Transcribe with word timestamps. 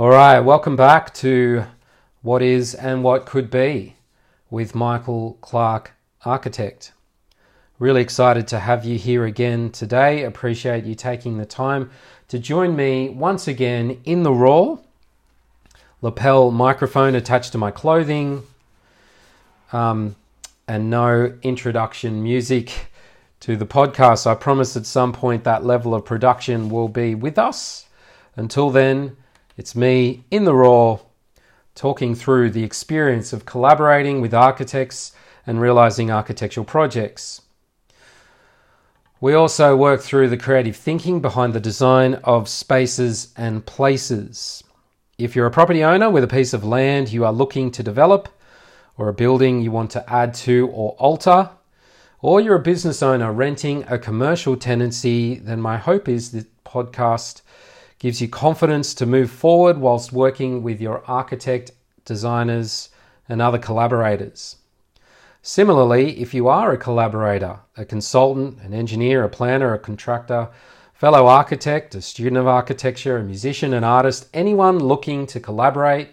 All 0.00 0.08
right, 0.08 0.40
welcome 0.40 0.76
back 0.76 1.12
to 1.16 1.64
What 2.22 2.40
Is 2.40 2.74
and 2.74 3.04
What 3.04 3.26
Could 3.26 3.50
Be 3.50 3.96
with 4.48 4.74
Michael 4.74 5.36
Clarke, 5.42 5.92
Architect. 6.24 6.92
Really 7.78 8.00
excited 8.00 8.48
to 8.48 8.60
have 8.60 8.86
you 8.86 8.96
here 8.96 9.26
again 9.26 9.68
today. 9.68 10.24
Appreciate 10.24 10.84
you 10.84 10.94
taking 10.94 11.36
the 11.36 11.44
time 11.44 11.90
to 12.28 12.38
join 12.38 12.74
me 12.74 13.10
once 13.10 13.46
again 13.46 14.00
in 14.04 14.22
the 14.22 14.32
raw. 14.32 14.78
Lapel 16.00 16.50
microphone 16.50 17.14
attached 17.14 17.52
to 17.52 17.58
my 17.58 17.70
clothing, 17.70 18.44
um, 19.70 20.16
and 20.66 20.88
no 20.88 21.36
introduction 21.42 22.22
music 22.22 22.86
to 23.40 23.54
the 23.54 23.66
podcast. 23.66 24.26
I 24.26 24.34
promise 24.34 24.78
at 24.78 24.86
some 24.86 25.12
point 25.12 25.44
that 25.44 25.62
level 25.62 25.94
of 25.94 26.06
production 26.06 26.70
will 26.70 26.88
be 26.88 27.14
with 27.14 27.38
us. 27.38 27.84
Until 28.34 28.70
then, 28.70 29.18
it's 29.60 29.76
me 29.76 30.24
in 30.30 30.44
the 30.44 30.54
raw 30.54 30.98
talking 31.74 32.14
through 32.14 32.48
the 32.48 32.64
experience 32.64 33.34
of 33.34 33.44
collaborating 33.44 34.22
with 34.22 34.32
architects 34.32 35.12
and 35.46 35.60
realizing 35.60 36.10
architectural 36.10 36.64
projects. 36.64 37.42
We 39.20 39.34
also 39.34 39.76
work 39.76 40.00
through 40.00 40.30
the 40.30 40.38
creative 40.38 40.76
thinking 40.76 41.20
behind 41.20 41.52
the 41.52 41.60
design 41.60 42.14
of 42.24 42.48
spaces 42.48 43.34
and 43.36 43.66
places. 43.66 44.64
If 45.18 45.36
you're 45.36 45.44
a 45.44 45.50
property 45.50 45.84
owner 45.84 46.08
with 46.08 46.24
a 46.24 46.36
piece 46.38 46.54
of 46.54 46.64
land 46.64 47.12
you 47.12 47.26
are 47.26 47.32
looking 47.32 47.70
to 47.72 47.82
develop, 47.82 48.30
or 48.96 49.10
a 49.10 49.12
building 49.12 49.60
you 49.60 49.70
want 49.70 49.90
to 49.90 50.10
add 50.10 50.32
to 50.46 50.68
or 50.72 50.92
alter, 50.92 51.50
or 52.22 52.40
you're 52.40 52.56
a 52.56 52.62
business 52.62 53.02
owner 53.02 53.30
renting 53.30 53.84
a 53.90 53.98
commercial 53.98 54.56
tenancy, 54.56 55.34
then 55.34 55.60
my 55.60 55.76
hope 55.76 56.08
is 56.08 56.32
this 56.32 56.46
podcast 56.64 57.42
gives 58.00 58.20
you 58.20 58.26
confidence 58.26 58.94
to 58.94 59.06
move 59.06 59.30
forward 59.30 59.78
whilst 59.78 60.12
working 60.12 60.62
with 60.62 60.80
your 60.80 61.04
architect, 61.06 61.70
designers, 62.04 62.88
and 63.28 63.40
other 63.40 63.58
collaborators. 63.58 64.56
Similarly, 65.42 66.18
if 66.18 66.34
you 66.34 66.48
are 66.48 66.72
a 66.72 66.78
collaborator, 66.78 67.60
a 67.76 67.84
consultant, 67.84 68.58
an 68.62 68.74
engineer, 68.74 69.22
a 69.22 69.28
planner, 69.28 69.72
a 69.74 69.78
contractor, 69.78 70.48
fellow 70.94 71.26
architect, 71.26 71.94
a 71.94 72.02
student 72.02 72.38
of 72.38 72.46
architecture, 72.46 73.18
a 73.18 73.22
musician, 73.22 73.74
an 73.74 73.84
artist, 73.84 74.28
anyone 74.34 74.78
looking 74.78 75.26
to 75.26 75.38
collaborate 75.38 76.08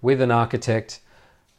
with 0.00 0.20
an 0.20 0.30
architect 0.30 1.00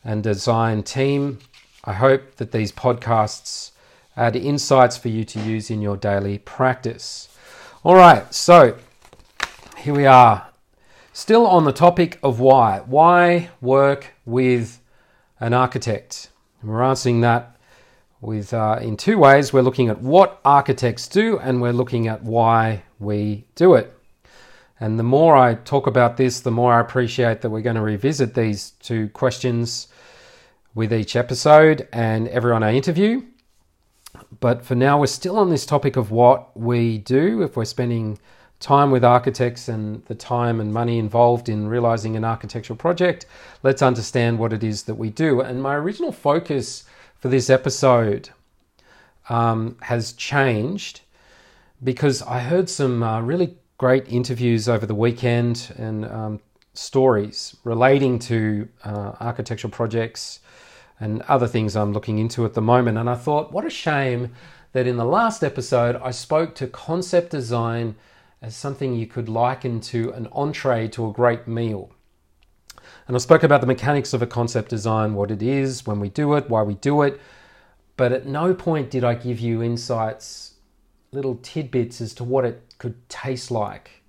and 0.04 0.24
design 0.24 0.82
team, 0.82 1.40
I 1.84 1.94
hope 1.94 2.38
that 2.38 2.54
these 2.54 2.72
podcasts 2.72 3.72
add 4.16 4.38
insights 4.38 4.98
for 4.98 5.10
you 5.10 5.26
to 5.26 5.40
use 5.42 5.70
in 5.70 5.82
your 5.82 5.98
daily 5.98 6.38
practice. 6.40 7.30
All 7.84 7.96
right, 7.96 8.34
so 8.34 8.78
here 9.78 9.94
we 9.94 10.06
are. 10.06 10.48
Still 11.14 11.46
on 11.46 11.64
the 11.64 11.72
topic 11.72 12.20
of 12.24 12.40
why. 12.40 12.82
Why 12.86 13.50
work 13.62 14.14
with 14.26 14.82
an 15.40 15.54
architect? 15.54 16.30
And 16.62 16.72
we're 16.72 16.84
answering 16.84 17.22
that 17.22 17.58
with 18.20 18.54
uh, 18.54 18.80
in 18.82 18.98
two 18.98 19.18
ways. 19.18 19.54
We're 19.54 19.62
looking 19.62 19.90
at 19.90 20.02
what 20.02 20.40
architects 20.44 21.08
do, 21.08 21.38
and 21.40 21.62
we're 21.62 21.74
looking 21.74 22.08
at 22.08 22.24
why 22.24 22.84
we 23.00 23.46
do 23.56 23.76
it. 23.76 23.94
And 24.80 25.00
the 25.00 25.04
more 25.04 25.36
I 25.36 25.56
talk 25.56 25.88
about 25.88 26.18
this, 26.18 26.40
the 26.40 26.52
more 26.52 26.74
I 26.74 26.82
appreciate 26.82 27.42
that 27.42 27.50
we're 27.50 27.62
going 27.62 27.76
to 27.76 27.82
revisit 27.82 28.34
these 28.34 28.72
two 28.80 29.10
questions 29.10 29.88
with 30.76 30.94
each 30.94 31.16
episode 31.16 31.88
and 31.92 32.28
everyone 32.30 32.64
I 32.64 32.76
interview. 32.76 33.24
But 34.40 34.64
for 34.64 34.76
now, 34.76 35.00
we're 35.00 35.08
still 35.08 35.38
on 35.38 35.50
this 35.50 35.66
topic 35.66 35.96
of 35.96 36.12
what 36.12 36.56
we 36.60 36.98
do 37.00 37.42
if 37.42 37.56
we're 37.56 37.66
spending 37.66 38.20
time 38.60 38.90
with 38.90 39.04
architects 39.04 39.68
and 39.68 40.04
the 40.06 40.16
time 40.16 40.60
and 40.60 40.74
money 40.74 40.98
involved 40.98 41.48
in 41.48 41.68
realizing 41.68 42.16
an 42.16 42.26
architectural 42.26 42.78
project. 42.78 43.26
Let's 43.64 43.82
understand 43.82 44.40
what 44.40 44.54
it 44.54 44.64
is 44.64 44.84
that 44.84 44.96
we 44.96 45.10
do. 45.10 45.42
And 45.42 45.62
my 45.62 45.76
original 45.76 46.12
focus 46.12 46.86
for 47.20 47.30
this 47.30 47.50
episode 47.50 48.30
um, 49.30 49.78
has 49.82 50.14
changed 50.14 51.02
because 51.84 52.22
I 52.24 52.40
heard 52.40 52.70
some 52.70 53.04
uh, 53.04 53.22
really 53.22 53.56
great 53.78 54.12
interviews 54.12 54.68
over 54.68 54.86
the 54.86 54.96
weekend 54.96 55.72
and 55.78 56.06
um, 56.06 56.40
stories 56.74 57.56
relating 57.64 58.18
to 58.20 58.68
uh, 58.84 59.14
architectural 59.20 59.72
projects 59.72 60.40
and 61.00 61.22
other 61.24 61.48
things 61.48 61.76
I'm 61.76 61.94
looking 61.94 62.18
into 62.18 62.44
at 62.46 62.56
the 62.56 62.62
moment. 62.62 62.98
And 62.98 63.08
I 63.08 63.16
thought, 63.16 63.52
what 63.52 63.66
a 63.66 63.70
shame 63.70 64.34
that 64.72 64.88
in 64.88 64.98
the 64.98 65.06
last 65.06 65.44
episode 65.44 65.96
I 65.98 66.10
spoke 66.10 66.56
to 66.56 66.68
concept 66.68 67.30
design 67.30 67.96
as 68.42 68.56
something 68.56 68.96
you 68.96 69.08
could 69.08 69.28
liken 69.30 69.80
to 69.82 70.12
an 70.14 70.28
entree 70.32 70.88
to 70.90 71.08
a 71.08 71.14
great 71.14 71.48
meal. 71.48 71.92
And 73.08 73.16
I 73.16 73.20
spoke 73.20 73.44
about 73.44 73.62
the 73.62 73.68
mechanics 73.68 74.14
of 74.14 74.22
a 74.22 74.28
concept 74.28 74.70
design, 74.70 75.14
what 75.14 75.32
it 75.32 75.42
is, 75.42 75.86
when 75.86 76.00
we 76.00 76.10
do 76.10 76.34
it, 76.36 76.50
why 76.50 76.62
we 76.62 76.76
do 76.76 77.02
it. 77.02 77.20
But 77.96 78.12
at 78.12 78.26
no 78.26 78.54
point 78.54 78.92
did 78.92 79.04
I 79.04 79.16
give 79.16 79.40
you 79.40 79.64
insights, 79.64 80.56
little 81.12 81.36
tidbits 81.42 82.00
as 82.00 82.14
to 82.16 82.24
what 82.24 82.46
it 82.46 82.76
could 82.78 83.10
taste 83.10 83.50
like. 83.50 84.04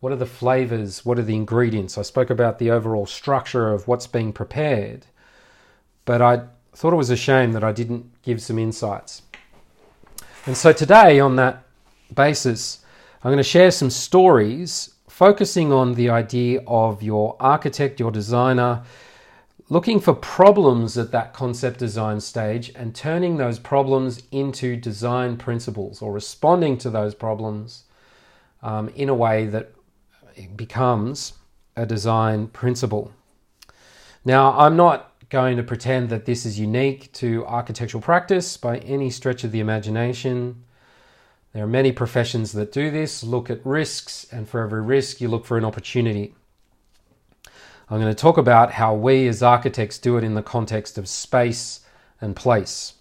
What 0.00 0.12
are 0.12 0.16
the 0.16 0.26
flavors? 0.26 1.06
What 1.06 1.18
are 1.18 1.22
the 1.22 1.34
ingredients? 1.34 1.96
I 1.96 2.02
spoke 2.02 2.28
about 2.28 2.58
the 2.58 2.70
overall 2.70 3.06
structure 3.06 3.72
of 3.72 3.88
what's 3.88 4.06
being 4.06 4.32
prepared. 4.32 5.06
But 6.04 6.20
I 6.20 6.42
thought 6.74 6.92
it 6.92 6.96
was 6.96 7.08
a 7.08 7.16
shame 7.16 7.52
that 7.52 7.64
I 7.64 7.72
didn't 7.72 8.10
give 8.22 8.42
some 8.42 8.58
insights. 8.58 9.22
And 10.44 10.56
so 10.56 10.74
today, 10.74 11.20
on 11.20 11.36
that 11.36 11.64
basis, 12.14 12.83
I'm 13.24 13.30
going 13.30 13.38
to 13.38 13.42
share 13.42 13.70
some 13.70 13.88
stories 13.88 14.96
focusing 15.08 15.72
on 15.72 15.94
the 15.94 16.10
idea 16.10 16.60
of 16.66 17.02
your 17.02 17.38
architect, 17.40 17.98
your 17.98 18.10
designer, 18.10 18.82
looking 19.70 19.98
for 19.98 20.12
problems 20.12 20.98
at 20.98 21.10
that 21.12 21.32
concept 21.32 21.78
design 21.78 22.20
stage 22.20 22.70
and 22.74 22.94
turning 22.94 23.38
those 23.38 23.58
problems 23.58 24.22
into 24.30 24.76
design 24.76 25.38
principles 25.38 26.02
or 26.02 26.12
responding 26.12 26.76
to 26.76 26.90
those 26.90 27.14
problems 27.14 27.84
um, 28.62 28.90
in 28.90 29.08
a 29.08 29.14
way 29.14 29.46
that 29.46 29.72
becomes 30.54 31.32
a 31.76 31.86
design 31.86 32.46
principle. 32.48 33.10
Now, 34.26 34.52
I'm 34.52 34.76
not 34.76 35.12
going 35.30 35.56
to 35.56 35.62
pretend 35.62 36.10
that 36.10 36.26
this 36.26 36.44
is 36.44 36.60
unique 36.60 37.10
to 37.14 37.46
architectural 37.46 38.02
practice 38.02 38.58
by 38.58 38.80
any 38.80 39.08
stretch 39.08 39.44
of 39.44 39.50
the 39.50 39.60
imagination. 39.60 40.64
There 41.54 41.62
are 41.62 41.68
many 41.68 41.92
professions 41.92 42.50
that 42.52 42.72
do 42.72 42.90
this, 42.90 43.22
look 43.22 43.48
at 43.48 43.64
risks, 43.64 44.26
and 44.32 44.48
for 44.48 44.60
every 44.60 44.82
risk, 44.82 45.20
you 45.20 45.28
look 45.28 45.46
for 45.46 45.56
an 45.56 45.64
opportunity. 45.64 46.34
I'm 47.88 48.00
going 48.00 48.12
to 48.12 48.20
talk 48.20 48.38
about 48.38 48.72
how 48.72 48.92
we 48.94 49.28
as 49.28 49.40
architects 49.40 49.98
do 49.98 50.16
it 50.16 50.24
in 50.24 50.34
the 50.34 50.42
context 50.42 50.98
of 50.98 51.08
space 51.08 51.80
and 52.20 52.34
place. 52.34 52.94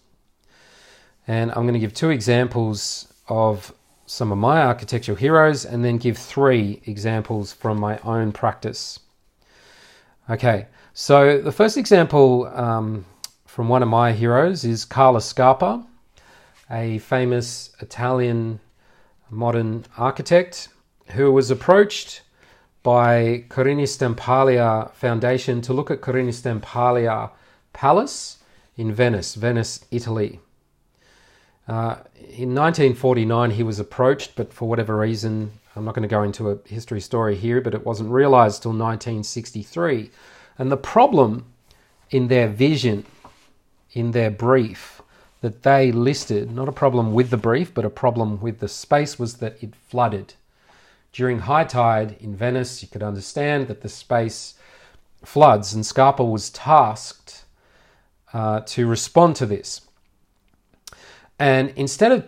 And 1.27 1.49
I'm 1.51 1.63
going 1.63 1.73
to 1.73 1.79
give 1.79 1.95
two 1.95 2.11
examples 2.11 3.11
of 3.27 3.73
some 4.05 4.31
of 4.31 4.37
my 4.37 4.61
architectural 4.61 5.17
heroes 5.17 5.65
and 5.65 5.83
then 5.83 5.97
give 5.97 6.19
three 6.19 6.79
examples 6.85 7.53
from 7.53 7.79
my 7.79 7.97
own 7.99 8.31
practice. 8.31 8.99
Okay, 10.29 10.67
so 10.93 11.41
the 11.41 11.51
first 11.51 11.75
example 11.75 12.45
um, 12.53 13.03
from 13.47 13.67
one 13.67 13.81
of 13.81 13.89
my 13.89 14.11
heroes 14.11 14.63
is 14.63 14.85
Carlo 14.85 15.17
Scarpa 15.17 15.83
a 16.73 16.97
famous 16.97 17.71
Italian 17.79 18.59
modern 19.29 19.85
architect 19.95 20.69
who 21.11 21.31
was 21.31 21.51
approached 21.51 22.21
by 22.81 23.45
Querini 23.49 23.83
Stampalia 23.83 24.91
Foundation 24.93 25.61
to 25.61 25.73
look 25.73 25.91
at 25.91 26.01
Querini 26.01 26.33
Stampalia 26.33 27.31
Palace 27.71 28.39
in 28.75 28.91
Venice, 28.91 29.35
Venice, 29.35 29.85
Italy. 29.91 30.39
Uh, 31.67 31.95
in 32.15 32.53
1949, 32.53 33.51
he 33.51 33.63
was 33.63 33.79
approached, 33.79 34.35
but 34.35 34.51
for 34.51 34.67
whatever 34.67 34.97
reason, 34.97 35.51
I'm 35.75 35.85
not 35.85 35.93
going 35.93 36.07
to 36.07 36.13
go 36.13 36.23
into 36.23 36.49
a 36.49 36.57
history 36.67 36.99
story 36.99 37.35
here, 37.35 37.61
but 37.61 37.73
it 37.73 37.85
wasn't 37.85 38.09
realized 38.09 38.63
till 38.63 38.71
1963. 38.71 40.09
And 40.57 40.71
the 40.71 40.77
problem 40.77 41.45
in 42.09 42.27
their 42.27 42.47
vision, 42.47 43.05
in 43.93 44.11
their 44.11 44.29
brief, 44.31 45.02
that 45.43 45.63
they 45.63 45.91
listed, 45.91 46.49
not 46.49 46.69
a 46.69 46.71
problem 46.71 47.13
with 47.13 47.29
the 47.29 47.35
brief, 47.35 47.73
but 47.73 47.83
a 47.83 47.89
problem 47.89 48.39
with 48.39 48.59
the 48.59 48.67
space, 48.69 49.19
was 49.19 49.35
that 49.35 49.61
it 49.61 49.75
flooded. 49.75 50.35
During 51.11 51.39
high 51.39 51.65
tide 51.65 52.15
in 52.21 52.33
Venice, 52.33 52.81
you 52.81 52.87
could 52.87 53.03
understand 53.03 53.67
that 53.67 53.81
the 53.81 53.89
space 53.89 54.53
floods, 55.25 55.73
and 55.73 55.85
Scarpa 55.85 56.23
was 56.23 56.49
tasked 56.49 57.43
uh, 58.31 58.61
to 58.61 58.87
respond 58.87 59.35
to 59.35 59.45
this. 59.45 59.81
And 61.37 61.73
instead 61.75 62.13
of 62.13 62.25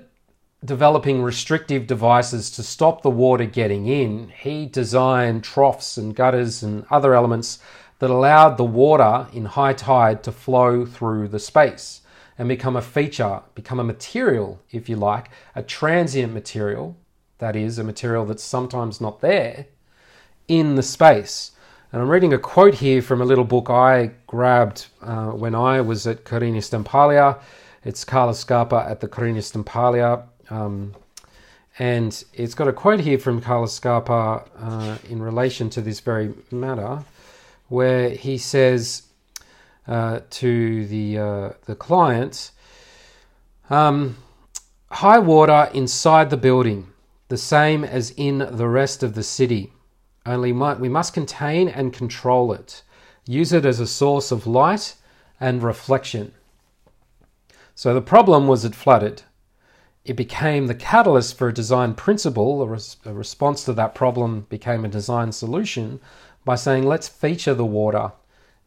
developing 0.66 1.22
restrictive 1.22 1.88
devices 1.88 2.52
to 2.52 2.64
stop 2.64 3.02
the 3.02 3.10
water 3.10 3.46
getting 3.46 3.88
in, 3.88 4.28
he 4.28 4.66
designed 4.66 5.46
troughs 5.46 5.98
and 5.98 6.14
gutters 6.14 6.64
and 6.64 6.86
other 6.92 7.14
elements 7.14 7.60
that 8.00 8.10
allowed 8.10 8.58
the 8.58 8.66
water 8.66 9.28
in 9.32 9.46
high 9.46 9.72
tide 9.72 10.22
to 10.24 10.34
flow 10.34 10.86
through 10.86 11.30
the 11.30 11.40
space 11.40 12.02
and 12.38 12.48
become 12.48 12.76
a 12.76 12.82
feature, 12.82 13.42
become 13.54 13.80
a 13.80 13.84
material, 13.84 14.62
if 14.72 14.90
you 14.90 14.96
like, 14.96 15.30
a 15.56 15.64
transient 15.64 16.34
material, 16.34 16.98
that 17.38 17.56
is, 17.56 17.78
a 17.80 17.84
material 17.84 18.26
that's 18.26 18.44
sometimes 18.44 19.00
not 19.00 19.22
there 19.22 19.68
in 20.48 20.76
the 20.76 20.84
space. 20.84 21.52
And 21.92 22.02
I'm 22.02 22.10
reading 22.10 22.34
a 22.34 22.38
quote 22.38 22.76
here 22.76 23.02
from 23.02 23.22
a 23.22 23.26
little 23.26 23.46
book 23.46 23.70
I 23.70 24.12
grabbed 24.28 24.88
uh, 25.02 25.28
when 25.28 25.56
I 25.56 25.80
was 25.82 26.06
at 26.08 26.26
Querini 26.26 26.58
Stampalia. 26.58 27.40
It's 27.84 28.04
Carlo 28.04 28.34
Scarpa 28.34 28.86
at 28.90 29.00
the 29.00 29.08
Querini 29.08 29.40
Stampalia. 29.40 30.24
Um, 30.50 30.94
and 31.80 32.24
it's 32.34 32.54
got 32.54 32.68
a 32.68 32.74
quote 32.74 33.00
here 33.02 33.18
from 33.18 33.42
Carlos 33.42 33.74
Scarpa 33.74 34.44
uh, 34.58 34.98
in 35.10 35.22
relation 35.22 35.70
to 35.72 35.82
this 35.82 36.00
very 36.00 36.34
matter, 36.52 37.04
where 37.68 38.10
he 38.10 38.38
says 38.38 39.04
uh, 39.88 40.22
to 40.30 40.86
the 40.88 41.18
uh, 41.18 41.50
the 41.66 41.76
client, 41.76 42.52
um, 43.70 44.18
"High 44.90 45.20
water 45.20 45.70
inside 45.74 46.30
the 46.30 46.38
building, 46.38 46.88
the 47.30 47.38
same 47.38 47.84
as 47.84 48.12
in 48.12 48.40
the 48.40 48.68
rest 48.68 49.04
of 49.04 49.16
the 49.16 49.24
city. 49.24 49.72
Only 50.26 50.52
we 50.52 50.90
must 50.90 51.14
contain 51.14 51.68
and 51.68 51.94
control 51.94 52.52
it. 52.52 52.84
Use 53.28 53.54
it 53.54 53.66
as 53.66 53.80
a 53.80 53.88
source 53.88 54.32
of 54.32 54.48
light 54.48 54.96
and 55.40 55.62
reflection." 55.62 56.34
So 57.76 57.94
the 57.94 58.02
problem 58.02 58.48
was 58.48 58.64
it 58.64 58.74
flooded 58.74 59.24
it 60.06 60.16
became 60.16 60.68
the 60.68 60.76
catalyst 60.76 61.36
for 61.36 61.48
a 61.48 61.54
design 61.54 61.96
principle. 61.96 62.62
A, 62.62 62.68
res- 62.68 62.98
a, 63.06 63.14
response 63.14 63.66
to 63.66 63.74
that 63.74 63.96
problem 63.96 64.46
became 64.50 64.86
a 64.86 64.90
design 64.90 65.32
solution 65.32 66.00
by 66.46 66.56
saying, 66.56 66.84
let's 66.84 67.08
feature 67.08 67.56
the 67.56 67.66
water 67.66 68.12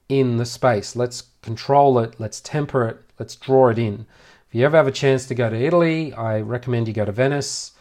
in 0.09 0.37
the 0.37 0.47
space. 0.47 0.97
Let's 0.97 1.25
control 1.43 1.99
it. 1.99 2.19
Let's 2.19 2.41
temper 2.41 2.87
it. 2.87 2.99
Let's 3.19 3.37
draw 3.37 3.69
it 3.69 3.79
in. 3.79 4.07
If 4.49 4.55
you 4.55 4.65
ever 4.65 4.77
have 4.77 4.87
a 4.87 4.93
chance 4.93 5.27
to 5.27 5.35
go 5.35 5.51
to 5.51 5.57
Italy, 5.57 6.13
I 6.15 6.41
recommend 6.41 6.89
you 6.89 6.95
go 6.95 7.05
to 7.05 7.13
Venice. 7.13 7.73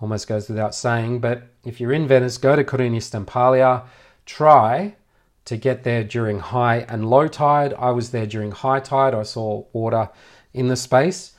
Almost 0.00 0.28
goes 0.28 0.48
without 0.48 0.74
saying, 0.74 1.20
but 1.20 1.48
if 1.64 1.80
you're 1.80 1.92
in 1.92 2.08
Venice, 2.08 2.38
go 2.38 2.56
to 2.56 2.64
Querini 2.64 2.98
Stampalia. 2.98 3.84
Try 4.26 4.96
to 5.44 5.56
get 5.56 5.82
there 5.84 6.04
during 6.04 6.38
high 6.40 6.86
and 6.88 7.08
low 7.08 7.28
tide. 7.28 7.74
I 7.74 7.90
was 7.90 8.10
there 8.10 8.26
during 8.26 8.52
high 8.52 8.80
tide. 8.80 9.14
I 9.14 9.22
saw 9.22 9.64
water 9.72 10.10
in 10.52 10.68
the 10.68 10.76
space 10.76 11.34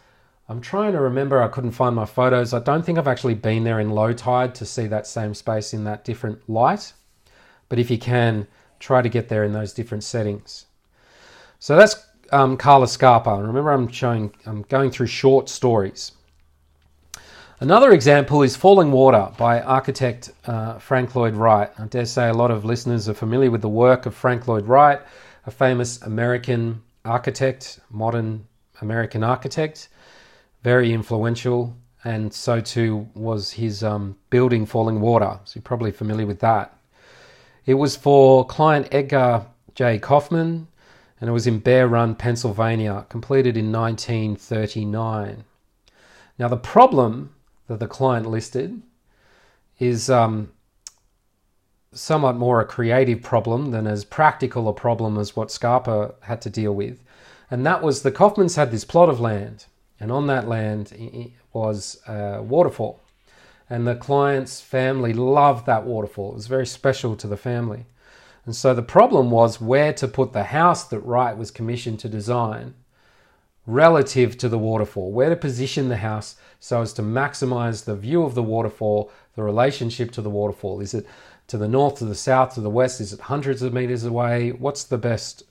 I'm 0.49 0.61
trying 0.61 0.93
to 0.93 0.99
remember, 0.99 1.43
I 1.43 1.47
couldn't 1.47 1.73
find 1.73 1.95
my 1.95 2.05
photos. 2.05 2.55
I 2.55 2.59
don't 2.59 2.83
think 2.83 2.97
I've 2.97 3.07
actually 3.07 3.35
been 3.35 3.63
there 3.63 3.79
in 3.79 3.91
low 3.91 4.13
tide 4.13 4.55
to 4.55 4.65
see 4.65 4.87
that 4.87 5.05
same 5.05 5.35
space 5.35 5.75
in 5.75 5.83
that 5.83 6.03
different 6.03 6.49
light. 6.49 6.91
But 7.69 7.77
if 7.77 7.91
you 7.91 7.99
can, 7.99 8.47
try 8.79 9.01
to 9.01 9.09
get 9.09 9.29
there 9.29 9.43
in 9.43 9.53
those 9.53 9.73
different 9.73 10.03
settings. 10.03 10.65
So 11.59 11.75
that's 11.75 12.05
um, 12.31 12.57
Carlo 12.57 12.85
Scarpa. 12.85 13.35
Remember, 13.41 13.71
I'm 13.71 13.89
showing, 13.89 14.33
I'm 14.45 14.63
going 14.63 14.91
through 14.91 15.07
short 15.07 15.49
stories. 15.49 16.13
Another 17.59 17.91
example 17.91 18.41
is 18.41 18.55
Fallingwater 18.55 19.35
by 19.37 19.61
architect 19.61 20.31
uh, 20.45 20.79
Frank 20.79 21.13
Lloyd 21.15 21.35
Wright. 21.35 21.69
I 21.77 21.85
dare 21.87 22.05
say 22.05 22.29
a 22.29 22.33
lot 22.33 22.51
of 22.51 22.63
listeners 22.63 23.09
are 23.09 23.13
familiar 23.13 23.51
with 23.51 23.61
the 23.61 23.69
work 23.69 24.05
of 24.05 24.15
Frank 24.15 24.47
Lloyd 24.47 24.65
Wright, 24.65 25.01
a 25.45 25.51
famous 25.51 26.01
American 26.03 26.81
architect, 27.03 27.81
modern 27.89 28.47
American 28.81 29.23
architect 29.23 29.89
very 30.63 30.93
influential, 30.93 31.75
and 32.03 32.33
so 32.33 32.59
too 32.59 33.07
was 33.13 33.51
his 33.51 33.83
um, 33.83 34.15
building 34.29 34.65
Fallingwater. 34.65 35.39
So 35.45 35.53
you're 35.55 35.63
probably 35.63 35.91
familiar 35.91 36.25
with 36.25 36.39
that. 36.39 36.75
It 37.69 37.77
was 37.77 37.95
for 37.95 38.47
client 38.47 38.87
Edgar 38.91 39.45
J. 39.75 39.99
Kaufmann, 39.99 40.69
and 41.21 41.29
it 41.29 41.33
was 41.33 41.45
in 41.45 41.59
Bear 41.59 41.87
Run, 41.87 42.15
Pennsylvania, 42.15 43.05
completed 43.09 43.55
in 43.55 43.71
1939. 43.71 45.43
Now, 46.39 46.47
the 46.47 46.57
problem 46.57 47.35
that 47.67 47.79
the 47.79 47.85
client 47.85 48.25
listed 48.25 48.81
is 49.77 50.09
um, 50.09 50.51
somewhat 51.91 52.37
more 52.37 52.59
a 52.59 52.65
creative 52.65 53.21
problem 53.21 53.69
than 53.69 53.85
as 53.85 54.03
practical 54.03 54.67
a 54.67 54.73
problem 54.73 55.19
as 55.19 55.35
what 55.35 55.51
Scarpa 55.51 56.15
had 56.21 56.41
to 56.41 56.49
deal 56.49 56.73
with. 56.73 57.03
And 57.51 57.63
that 57.67 57.83
was 57.83 58.01
the 58.01 58.11
Kaufmanns 58.11 58.55
had 58.55 58.71
this 58.71 58.83
plot 58.83 59.09
of 59.09 59.19
land 59.19 59.67
and 59.99 60.11
on 60.11 60.25
that 60.25 60.47
land 60.47 60.91
was 61.53 62.01
a 62.07 62.41
waterfall. 62.41 62.99
And 63.69 63.85
the 63.85 63.95
client's 63.95 64.61
family 64.61 65.13
loved 65.13 65.65
that 65.67 65.85
waterfall. 65.85 66.31
It 66.31 66.35
was 66.35 66.47
very 66.47 66.65
special 66.65 67.15
to 67.15 67.27
the 67.27 67.37
family. 67.37 67.85
And 68.45 68.55
so 68.55 68.73
the 68.73 68.81
problem 68.81 69.29
was 69.29 69.61
where 69.61 69.93
to 69.93 70.07
put 70.07 70.33
the 70.33 70.45
house 70.45 70.85
that 70.85 71.01
Wright 71.01 71.37
was 71.37 71.51
commissioned 71.51 71.99
to 71.99 72.09
design 72.09 72.73
relative 73.67 74.35
to 74.39 74.49
the 74.49 74.57
waterfall, 74.57 75.11
where 75.11 75.29
to 75.29 75.35
position 75.35 75.89
the 75.89 75.97
house 75.97 76.35
so 76.59 76.81
as 76.81 76.91
to 76.93 77.03
maximize 77.03 77.85
the 77.85 77.95
view 77.95 78.23
of 78.23 78.33
the 78.33 78.41
waterfall, 78.41 79.11
the 79.35 79.43
relationship 79.43 80.09
to 80.11 80.21
the 80.21 80.29
waterfall. 80.29 80.81
Is 80.81 80.95
it 80.95 81.05
to 81.47 81.57
the 81.57 81.67
north, 81.67 81.99
to 81.99 82.05
the 82.05 82.15
south, 82.15 82.55
to 82.55 82.61
the 82.61 82.69
west? 82.69 82.99
Is 82.99 83.13
it 83.13 83.19
hundreds 83.19 83.61
of 83.61 83.73
meters 83.73 84.03
away? 84.03 84.51
What's 84.51 84.83
the 84.83 84.97
best 84.97 85.43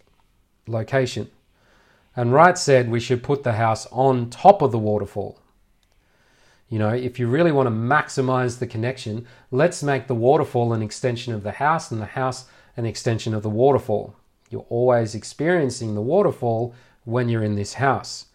location? 0.66 1.30
And 2.16 2.32
Wright 2.32 2.58
said 2.58 2.90
we 2.90 2.98
should 2.98 3.22
put 3.22 3.44
the 3.44 3.52
house 3.52 3.86
on 3.92 4.30
top 4.30 4.60
of 4.60 4.72
the 4.72 4.78
waterfall. 4.78 5.40
You 6.68 6.78
know, 6.78 6.90
if 6.90 7.18
you 7.18 7.28
really 7.28 7.52
want 7.52 7.66
to 7.66 7.70
maximize 7.70 8.58
the 8.58 8.66
connection, 8.66 9.26
let's 9.50 9.82
make 9.82 10.06
the 10.06 10.14
waterfall 10.14 10.72
an 10.72 10.82
extension 10.82 11.32
of 11.32 11.42
the 11.42 11.52
house 11.52 11.90
and 11.90 12.00
the 12.00 12.06
house 12.06 12.44
an 12.76 12.84
extension 12.84 13.34
of 13.34 13.42
the 13.42 13.48
waterfall. 13.48 14.14
You're 14.50 14.66
always 14.68 15.14
experiencing 15.14 15.94
the 15.94 16.02
waterfall 16.02 16.74
when 17.04 17.28
you're 17.28 17.42
in 17.42 17.56
this 17.56 17.74
house. 17.74 18.26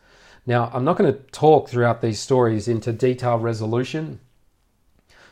Now, 0.45 0.69
I'm 0.73 0.83
not 0.83 0.97
going 0.97 1.13
to 1.13 1.19
talk 1.31 1.69
throughout 1.69 2.01
these 2.01 2.19
stories 2.19 2.67
into 2.67 2.91
detailed 2.91 3.43
resolution. 3.43 4.19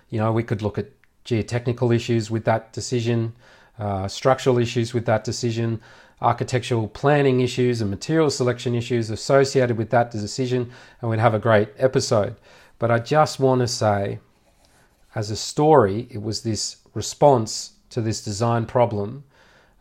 You 0.09 0.19
know, 0.19 0.31
we 0.31 0.43
could 0.43 0.61
look 0.61 0.77
at 0.77 0.87
geotechnical 1.25 1.93
issues 1.93 2.31
with 2.31 2.45
that 2.45 2.71
decision, 2.71 3.33
uh, 3.77 4.07
structural 4.07 4.57
issues 4.57 4.93
with 4.93 5.05
that 5.07 5.23
decision, 5.23 5.81
architectural 6.21 6.87
planning 6.87 7.41
issues 7.41 7.81
and 7.81 7.89
material 7.89 8.29
selection 8.29 8.75
issues 8.75 9.09
associated 9.09 9.77
with 9.77 9.89
that 9.89 10.11
decision, 10.11 10.71
and 11.01 11.09
we'd 11.09 11.19
have 11.19 11.33
a 11.33 11.39
great 11.39 11.69
episode. 11.77 12.35
But 12.81 12.89
I 12.89 12.97
just 12.97 13.39
want 13.39 13.61
to 13.61 13.67
say, 13.67 14.17
as 15.13 15.29
a 15.29 15.35
story, 15.35 16.07
it 16.09 16.19
was 16.19 16.41
this 16.41 16.77
response 16.95 17.73
to 17.91 18.01
this 18.01 18.23
design 18.23 18.65
problem 18.65 19.23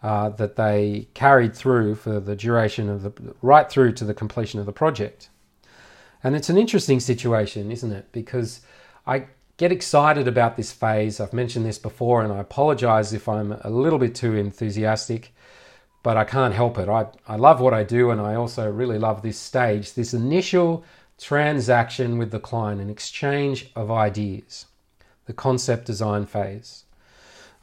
uh, 0.02 0.29
that 0.29 0.56
they 0.56 1.08
carried 1.14 1.56
through 1.56 1.94
for 1.94 2.20
the 2.20 2.37
duration 2.37 2.91
of 2.91 3.02
the 3.02 3.35
right 3.41 3.70
through 3.70 3.93
to 3.93 4.05
the 4.05 4.12
completion 4.12 4.61
of 4.61 4.67
the 4.67 4.73
project. 4.73 5.31
And 6.23 6.37
it's 6.37 6.50
an 6.50 6.58
interesting 6.58 7.00
situation, 7.00 7.73
isn't 7.73 7.91
it? 7.91 8.12
Because 8.12 8.61
I 9.06 9.29
get 9.56 9.73
excited 9.73 10.29
about 10.29 10.58
this 10.58 10.70
phase. 10.70 11.20
I've 11.20 11.32
mentioned 11.32 11.64
this 11.64 11.79
before, 11.79 12.23
and 12.23 12.31
I 12.31 12.41
apologize 12.41 13.14
if 13.14 13.31
I'm 13.31 13.52
a 13.62 13.70
little 13.70 13.99
bit 13.99 14.14
too 14.14 14.37
enthusiastic 14.37 15.33
but 16.02 16.16
I 16.16 16.25
can't 16.25 16.54
help 16.54 16.78
it. 16.78 16.88
I, 16.88 17.07
I 17.28 17.37
love 17.37 17.61
what 17.61 17.75
I 17.75 17.85
do, 17.85 18.11
and 18.11 18.21
I 18.23 18.35
also 18.35 18.71
really 18.71 18.99
love 18.99 19.21
this 19.21 19.38
stage, 19.38 19.92
this 19.92 20.14
initial 20.14 20.83
transaction 21.21 22.19
with 22.19 22.31
the 22.31 22.41
client, 22.41 22.81
an 22.81 22.91
exchange 22.91 23.71
of 23.77 23.91
ideas, 23.91 24.67
the 25.27 25.33
concept 25.33 25.87
design 25.87 26.27
phase. 26.27 26.85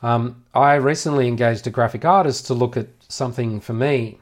Um, 0.02 0.44
I 0.54 0.76
recently 0.76 1.28
engaged 1.28 1.66
a 1.66 1.72
graphic 1.72 2.06
artist 2.06 2.46
to 2.48 2.54
look 2.54 2.78
at 2.78 2.88
something 3.10 3.60
for 3.60 3.74
me, 3.74 4.20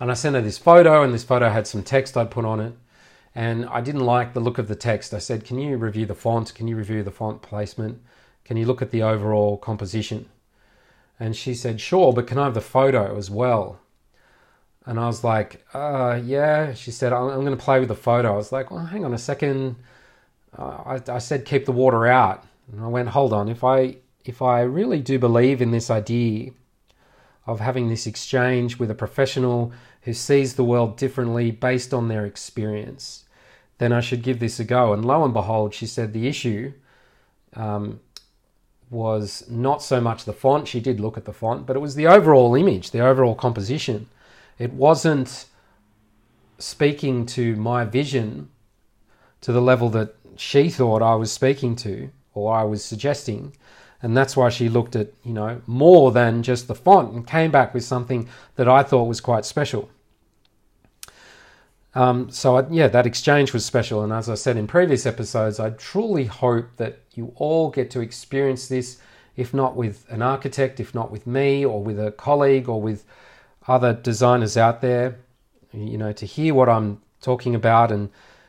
and 0.00 0.10
I 0.10 0.14
sent 0.14 0.36
her 0.36 0.42
this 0.42 0.58
photo, 0.58 1.02
and 1.02 1.12
this 1.12 1.24
photo 1.24 1.48
had 1.48 1.66
some 1.66 1.82
text 1.82 2.16
I'd 2.16 2.30
put 2.30 2.44
on 2.44 2.60
it. 2.60 2.74
And 3.34 3.66
I 3.66 3.80
didn't 3.80 4.04
like 4.04 4.32
the 4.32 4.40
look 4.40 4.58
of 4.58 4.68
the 4.68 4.74
text. 4.74 5.14
I 5.14 5.18
said, 5.18 5.44
Can 5.44 5.58
you 5.58 5.76
review 5.76 6.06
the 6.06 6.14
font? 6.14 6.54
Can 6.54 6.66
you 6.66 6.76
review 6.76 7.02
the 7.02 7.10
font 7.10 7.42
placement? 7.42 8.00
Can 8.44 8.56
you 8.56 8.66
look 8.66 8.82
at 8.82 8.90
the 8.90 9.02
overall 9.02 9.56
composition? 9.56 10.28
And 11.20 11.36
she 11.36 11.54
said, 11.54 11.80
Sure, 11.80 12.12
but 12.12 12.26
can 12.26 12.38
I 12.38 12.44
have 12.44 12.54
the 12.54 12.60
photo 12.60 13.16
as 13.16 13.30
well? 13.30 13.80
And 14.88 14.98
I 14.98 15.06
was 15.06 15.22
like, 15.22 15.64
uh, 15.74 16.18
Yeah. 16.24 16.72
She 16.72 16.90
said, 16.90 17.12
I'm, 17.12 17.28
I'm 17.28 17.44
going 17.44 17.56
to 17.56 17.62
play 17.62 17.78
with 17.78 17.90
the 17.90 17.94
photo. 17.94 18.32
I 18.32 18.36
was 18.36 18.52
like, 18.52 18.70
Well, 18.70 18.86
hang 18.86 19.04
on 19.04 19.12
a 19.12 19.18
second. 19.18 19.76
Uh, 20.58 20.98
I, 21.08 21.12
I 21.12 21.18
said, 21.18 21.44
Keep 21.44 21.66
the 21.66 21.72
water 21.72 22.06
out. 22.06 22.44
And 22.72 22.80
I 22.80 22.88
went, 22.88 23.10
Hold 23.10 23.34
on. 23.34 23.50
If 23.50 23.62
I, 23.62 23.96
if 24.24 24.40
I 24.40 24.62
really 24.62 25.00
do 25.00 25.18
believe 25.18 25.60
in 25.60 25.72
this 25.72 25.90
idea 25.90 26.52
of 27.46 27.60
having 27.60 27.90
this 27.90 28.06
exchange 28.06 28.78
with 28.78 28.90
a 28.90 28.94
professional 28.94 29.72
who 30.02 30.14
sees 30.14 30.54
the 30.54 30.64
world 30.64 30.96
differently 30.96 31.50
based 31.50 31.92
on 31.92 32.08
their 32.08 32.24
experience, 32.24 33.24
then 33.76 33.92
I 33.92 34.00
should 34.00 34.22
give 34.22 34.40
this 34.40 34.58
a 34.58 34.64
go. 34.64 34.94
And 34.94 35.04
lo 35.04 35.22
and 35.22 35.34
behold, 35.34 35.74
she 35.74 35.86
said 35.86 36.14
the 36.14 36.26
issue 36.26 36.72
um, 37.52 38.00
was 38.88 39.44
not 39.50 39.82
so 39.82 40.00
much 40.00 40.24
the 40.24 40.32
font, 40.32 40.66
she 40.66 40.80
did 40.80 40.98
look 40.98 41.18
at 41.18 41.26
the 41.26 41.32
font, 41.34 41.66
but 41.66 41.76
it 41.76 41.80
was 41.80 41.94
the 41.94 42.06
overall 42.06 42.54
image, 42.54 42.90
the 42.90 43.00
overall 43.00 43.34
composition. 43.34 44.08
It 44.58 44.72
wasn't 44.72 45.46
speaking 46.58 47.26
to 47.26 47.54
my 47.56 47.84
vision 47.84 48.50
to 49.40 49.52
the 49.52 49.62
level 49.62 49.88
that 49.90 50.14
she 50.36 50.68
thought 50.68 51.02
I 51.02 51.14
was 51.14 51.32
speaking 51.32 51.76
to 51.76 52.10
or 52.34 52.54
I 52.54 52.64
was 52.64 52.84
suggesting. 52.84 53.56
And 54.02 54.16
that's 54.16 54.36
why 54.36 54.48
she 54.48 54.68
looked 54.68 54.94
at, 54.94 55.12
you 55.24 55.32
know, 55.32 55.60
more 55.66 56.12
than 56.12 56.42
just 56.42 56.68
the 56.68 56.74
font 56.74 57.12
and 57.12 57.26
came 57.26 57.50
back 57.50 57.74
with 57.74 57.84
something 57.84 58.28
that 58.56 58.68
I 58.68 58.82
thought 58.82 59.04
was 59.04 59.20
quite 59.20 59.44
special. 59.44 59.88
Um, 61.94 62.30
so, 62.30 62.58
I, 62.58 62.68
yeah, 62.70 62.86
that 62.88 63.06
exchange 63.06 63.52
was 63.52 63.64
special. 63.64 64.04
And 64.04 64.12
as 64.12 64.28
I 64.28 64.34
said 64.34 64.56
in 64.56 64.68
previous 64.68 65.04
episodes, 65.04 65.58
I 65.58 65.70
truly 65.70 66.26
hope 66.26 66.76
that 66.76 67.00
you 67.14 67.32
all 67.36 67.70
get 67.70 67.90
to 67.92 68.00
experience 68.00 68.68
this 68.68 68.98
if 69.36 69.54
not 69.54 69.76
with 69.76 70.04
an 70.10 70.20
architect, 70.20 70.80
if 70.80 70.94
not 70.94 71.10
with 71.10 71.26
me 71.26 71.64
or 71.64 71.82
with 71.82 71.98
a 71.98 72.10
colleague 72.12 72.68
or 72.68 72.82
with 72.82 73.04
other 73.68 73.92
designers 73.92 74.56
out 74.56 74.80
there, 74.80 75.18
you 75.72 75.98
know, 75.98 76.12
to 76.12 76.26
hear 76.26 76.54
what 76.54 76.68
I'm 76.68 77.00
talking 77.20 77.54
about 77.54 77.92
and 77.92 78.08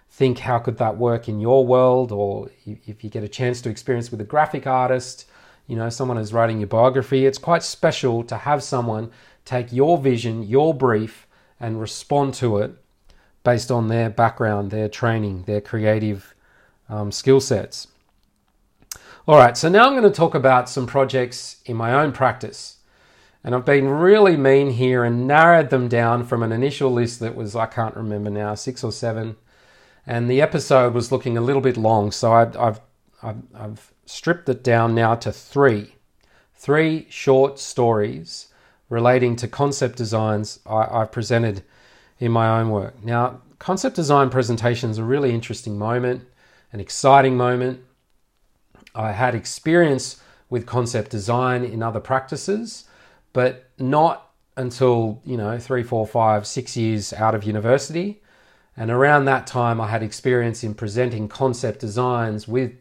think 0.09 0.39
how 0.39 0.59
could 0.59 0.77
that 0.77 0.97
work 0.97 1.27
in 1.27 1.39
your 1.39 1.65
world 1.65 2.11
or 2.11 2.49
if 2.65 3.03
you 3.03 3.09
get 3.09 3.23
a 3.23 3.27
chance 3.27 3.61
to 3.61 3.69
experience 3.69 4.09
with 4.09 4.21
a 4.21 4.25
graphic 4.25 4.65
artist, 4.65 5.25
you 5.67 5.75
know, 5.75 5.89
someone 5.89 6.17
who's 6.17 6.33
writing 6.33 6.59
your 6.59 6.67
biography, 6.67 7.25
it's 7.25 7.37
quite 7.37 7.63
special 7.63 8.23
to 8.23 8.37
have 8.37 8.63
someone 8.63 9.11
take 9.45 9.71
your 9.71 9.97
vision, 9.97 10.43
your 10.43 10.73
brief 10.73 11.27
and 11.59 11.79
respond 11.79 12.33
to 12.35 12.57
it 12.57 12.71
based 13.43 13.71
on 13.71 13.87
their 13.87 14.09
background, 14.09 14.71
their 14.71 14.89
training, 14.89 15.43
their 15.43 15.61
creative 15.61 16.33
um, 16.89 17.11
skill 17.11 17.39
sets. 17.39 17.87
All 19.27 19.37
right, 19.37 19.55
so 19.55 19.69
now 19.69 19.85
I'm 19.85 19.93
going 19.93 20.03
to 20.03 20.09
talk 20.09 20.33
about 20.33 20.69
some 20.69 20.87
projects 20.87 21.61
in 21.65 21.75
my 21.75 21.93
own 21.93 22.11
practice. 22.11 22.77
And 23.43 23.55
I've 23.55 23.65
been 23.65 23.87
really 23.87 24.35
mean 24.35 24.71
here 24.71 25.03
and 25.03 25.27
narrowed 25.27 25.69
them 25.69 25.87
down 25.87 26.25
from 26.25 26.43
an 26.43 26.51
initial 26.51 26.91
list 26.91 27.19
that 27.21 27.35
was, 27.35 27.55
I 27.55 27.67
can't 27.67 27.95
remember 27.95 28.29
now, 28.29 28.53
six 28.55 28.83
or 28.83 28.91
seven. 28.91 29.37
And 30.05 30.29
the 30.29 30.41
episode 30.41 30.93
was 30.93 31.11
looking 31.11 31.37
a 31.37 31.41
little 31.41 31.61
bit 31.61 31.77
long, 31.77 32.11
so 32.11 32.33
I've, 32.33 32.57
I've, 32.57 32.79
I've, 33.23 33.41
I've 33.55 33.93
stripped 34.05 34.49
it 34.49 34.63
down 34.63 34.93
now 34.93 35.15
to 35.15 35.31
three. 35.31 35.95
Three 36.55 37.07
short 37.09 37.59
stories 37.59 38.47
relating 38.89 39.35
to 39.37 39.47
concept 39.47 39.97
designs 39.97 40.59
I, 40.65 40.87
I've 40.91 41.11
presented 41.11 41.63
in 42.19 42.31
my 42.31 42.59
own 42.59 42.69
work. 42.69 43.01
Now, 43.03 43.41
concept 43.59 43.95
design 43.95 44.29
presentation 44.29 44.89
is 44.89 44.97
a 44.97 45.03
really 45.03 45.33
interesting 45.33 45.77
moment, 45.77 46.25
an 46.73 46.79
exciting 46.81 47.37
moment. 47.37 47.81
I 48.93 49.13
had 49.13 49.35
experience 49.35 50.21
with 50.49 50.65
concept 50.65 51.11
design 51.11 51.63
in 51.63 51.81
other 51.81 51.99
practices, 51.99 52.85
but 53.33 53.69
not 53.77 54.31
until, 54.57 55.21
you 55.25 55.37
know, 55.37 55.57
three, 55.57 55.83
four, 55.83 56.05
five, 56.05 56.45
six 56.45 56.75
years 56.75 57.13
out 57.13 57.35
of 57.35 57.43
university. 57.43 58.21
And 58.75 58.91
around 58.91 59.25
that 59.25 59.47
time, 59.47 59.79
I 59.79 59.87
had 59.87 60.03
experience 60.03 60.63
in 60.63 60.73
presenting 60.73 61.27
concept 61.27 61.79
designs 61.79 62.47
with, 62.47 62.73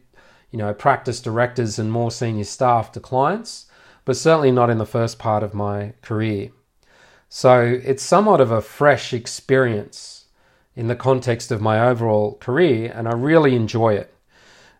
you 0.51 0.57
know, 0.57 0.73
practice 0.73 1.21
directors 1.21 1.79
and 1.79 1.91
more 1.91 2.11
senior 2.11 2.43
staff 2.43 2.91
to 2.93 2.99
clients, 2.99 3.67
but 4.05 4.17
certainly 4.17 4.51
not 4.51 4.69
in 4.69 4.77
the 4.77 4.85
first 4.85 5.19
part 5.19 5.43
of 5.43 5.53
my 5.53 5.93
career. 6.01 6.51
So 7.29 7.61
it's 7.61 8.01
somewhat 8.01 8.41
of 8.41 8.51
a 8.51 8.61
fresh 8.61 9.13
experience 9.13 10.25
in 10.75 10.87
the 10.87 10.95
context 10.95 11.51
of 11.51 11.61
my 11.61 11.79
overall 11.79 12.35
career, 12.35 12.91
and 12.95 13.07
I 13.07 13.13
really 13.13 13.55
enjoy 13.55 13.93
it. 13.95 14.13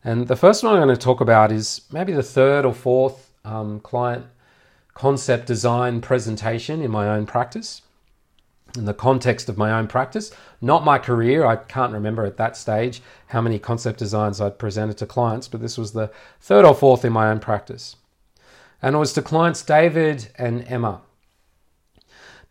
And 0.04 0.28
the 0.28 0.36
first 0.36 0.64
one 0.64 0.74
I'm 0.74 0.82
going 0.82 0.96
to 0.96 1.02
talk 1.02 1.22
about 1.22 1.52
is 1.52 1.82
maybe 1.92 2.14
the 2.14 2.24
third 2.24 2.66
or 2.66 2.74
fourth 2.74 3.32
um, 3.44 3.82
client 3.82 4.26
concept 5.00 5.48
design 5.48 6.02
presentation 6.02 6.82
in 6.82 6.92
my 6.92 7.08
own 7.08 7.26
practice, 7.26 7.84
in 8.76 8.84
the 8.84 8.94
context 8.94 9.48
of 9.48 9.58
my 9.58 9.72
own 9.72 9.88
practice, 9.88 10.30
not 10.60 10.84
my 10.84 10.98
career. 10.98 11.46
I 11.46 11.56
can't 11.56 11.94
remember 11.94 12.26
at 12.26 12.36
that 12.36 12.58
stage 12.58 13.02
how 13.28 13.40
many 13.40 13.60
concept 13.60 13.98
designs 13.98 14.42
I'd 14.42 14.60
presented 14.60 14.98
to 14.98 15.06
clients, 15.06 15.48
but 15.48 15.62
this 15.62 15.78
was 15.78 15.94
the 15.94 16.12
third 16.42 16.66
or 16.66 16.76
fourth 16.76 17.06
in 17.06 17.14
my 17.14 17.32
own 17.32 17.40
practice. 17.40 17.96
And 18.82 18.94
it 18.94 19.00
was 19.00 19.14
to 19.14 19.22
clients 19.22 19.64
David 19.64 20.32
and 20.38 20.66
Emma. 20.68 21.00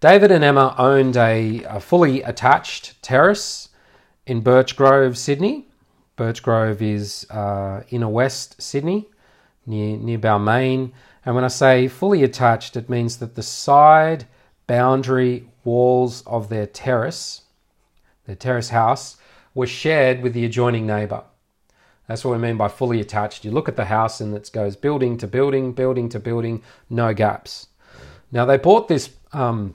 David 0.00 0.31
and 0.31 0.43
Emma 0.43 0.75
owned 0.78 1.19
a, 1.19 1.64
a 1.64 1.81
fully 1.81 2.23
attached 2.23 3.02
terrace 3.02 3.69
in 4.26 4.43
Birchgrove, 4.43 5.19
Sydney. 5.19 5.67
Birchgrove 6.17 6.81
is 6.81 7.26
uh, 7.28 7.83
inner 7.90 8.09
west 8.09 8.62
Sydney, 8.62 9.11
near 9.67 9.99
near 9.99 10.19
Balmain. 10.19 10.93
And 11.25 11.35
when 11.35 11.45
I 11.45 11.49
say 11.49 11.89
fully 11.89 12.23
attached, 12.23 12.77
it 12.77 12.89
means 12.89 13.19
that 13.19 13.35
the 13.35 13.43
side 13.43 14.27
boundary 14.67 15.49
walls 15.65 16.23
of 16.27 16.49
their 16.49 16.67
terrace, 16.67 17.43
their 18.27 18.37
terrace 18.37 18.71
house, 18.71 19.17
were 19.55 19.67
shared 19.67 20.23
with 20.23 20.33
the 20.35 20.45
adjoining 20.45 20.87
neighbour. 20.87 21.25
That's 22.07 22.25
what 22.25 22.33
we 22.33 22.39
mean 22.39 22.57
by 22.57 22.69
fully 22.69 23.01
attached. 23.01 23.45
You 23.45 23.51
look 23.51 23.69
at 23.69 23.77
the 23.77 23.85
house 23.85 24.21
and 24.21 24.35
it 24.35 24.51
goes 24.53 24.77
building 24.77 25.19
to 25.19 25.27
building, 25.27 25.73
building 25.73 26.09
to 26.11 26.19
building, 26.19 26.63
no 26.89 27.13
gaps. 27.13 27.69
Now 28.33 28.47
they 28.47 28.57
bought 28.57 28.89
this 28.89 29.11
um, 29.33 29.75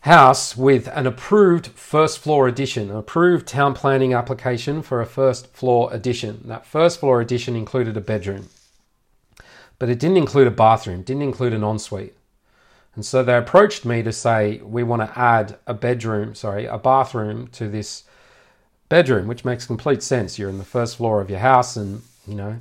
house 0.00 0.56
with 0.56 0.88
an 0.88 1.06
approved 1.06 1.66
first 1.68 2.18
floor 2.18 2.48
addition, 2.48 2.90
an 2.90 2.96
approved 2.96 3.46
town 3.46 3.74
planning 3.74 4.14
application 4.14 4.80
for 4.80 5.00
a 5.02 5.06
first 5.06 5.48
floor 5.54 5.90
addition. 5.92 6.40
That 6.44 6.64
first 6.64 7.00
floor 7.00 7.20
addition 7.20 7.56
included 7.56 7.96
a 7.96 8.00
bedroom, 8.00 8.48
but 9.80 9.88
it 9.88 9.98
didn't 9.98 10.18
include 10.18 10.46
a 10.46 10.52
bathroom, 10.52 11.02
didn't 11.02 11.22
include 11.22 11.54
an 11.54 11.64
ensuite. 11.64 12.14
And 12.94 13.04
so 13.04 13.22
they 13.22 13.36
approached 13.36 13.84
me 13.84 14.02
to 14.02 14.12
say, 14.12 14.60
we 14.62 14.82
want 14.82 15.02
to 15.02 15.18
add 15.18 15.58
a 15.66 15.74
bedroom, 15.74 16.34
sorry, 16.34 16.66
a 16.66 16.76
bathroom 16.76 17.48
to 17.52 17.66
this 17.66 18.04
bedroom, 18.90 19.26
which 19.26 19.44
makes 19.44 19.66
complete 19.66 20.02
sense. 20.02 20.38
You're 20.38 20.50
in 20.50 20.58
the 20.58 20.64
first 20.64 20.98
floor 20.98 21.20
of 21.22 21.30
your 21.30 21.38
house, 21.38 21.76
and 21.76 22.02
you 22.28 22.34
know, 22.34 22.60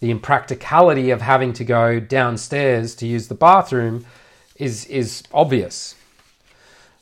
the 0.00 0.10
impracticality 0.10 1.10
of 1.10 1.20
having 1.20 1.52
to 1.54 1.64
go 1.64 2.00
downstairs 2.00 2.96
to 2.96 3.06
use 3.06 3.28
the 3.28 3.34
bathroom 3.34 4.04
is 4.56 4.84
is 4.86 5.22
obvious. 5.32 5.94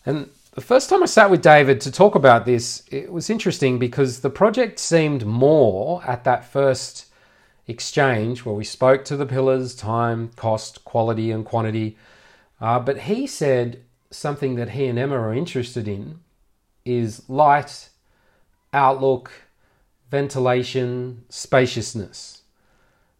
And 0.05 0.29
the 0.53 0.61
first 0.61 0.91
time 0.91 1.03
I 1.03 1.07
sat 1.07 1.31
with 1.31 1.41
David 1.41 1.81
to 1.83 1.91
talk 1.91 2.15
about 2.15 2.45
this, 2.45 2.83
it 2.91 3.11
was 3.11 3.31
interesting 3.31 3.79
because 3.79 4.21
the 4.21 4.31
project 4.31 4.79
seemed 4.79 5.25
more 5.25 6.03
at 6.07 6.25
that 6.25 6.45
first 6.45 7.06
exchange 7.69 8.45
where 8.45 8.55
we 8.55 8.65
spoke 8.65 9.05
to 9.05 9.17
the 9.17 9.27
pillars 9.27 9.75
time, 9.75 10.31
cost, 10.37 10.85
quality, 10.85 11.31
and 11.31 11.45
quantity. 11.45 11.97
Uh, 12.61 12.79
but 12.79 13.01
he 13.01 13.27
said 13.27 13.83
something 14.11 14.55
that 14.55 14.71
he 14.71 14.87
and 14.87 14.99
Emma 14.99 15.19
are 15.19 15.35
interested 15.35 15.89
in 15.89 16.21
is 16.85 17.29
light, 17.29 17.91
outlook, 18.73 19.31
ventilation, 20.11 21.25
spaciousness. 21.29 22.43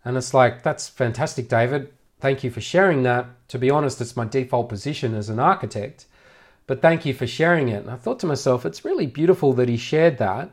And 0.05 0.17
it's 0.17 0.33
like, 0.33 0.63
that's 0.63 0.89
fantastic, 0.89 1.49
David. 1.49 1.93
Thank 2.21 2.45
you 2.45 2.51
for 2.51 2.61
sharing 2.61 3.03
that. 3.03 3.27
To 3.49 3.59
be 3.59 3.71
honest, 3.71 4.01
it's 4.01 4.17
my 4.17 4.25
default 4.25 4.69
position 4.69 5.15
as 5.15 5.29
an 5.29 5.41
architect. 5.41 6.07
But 6.67 6.81
thank 6.81 7.05
you 7.05 7.13
for 7.13 7.27
sharing 7.27 7.69
it. 7.69 7.83
And 7.83 7.91
I 7.91 7.97
thought 7.97 8.21
to 8.21 8.27
myself, 8.27 8.65
it's 8.65 8.85
really 8.85 9.07
beautiful 9.07 9.53
that 9.55 9.69
he 9.69 9.77
shared 9.77 10.19
that. 10.19 10.51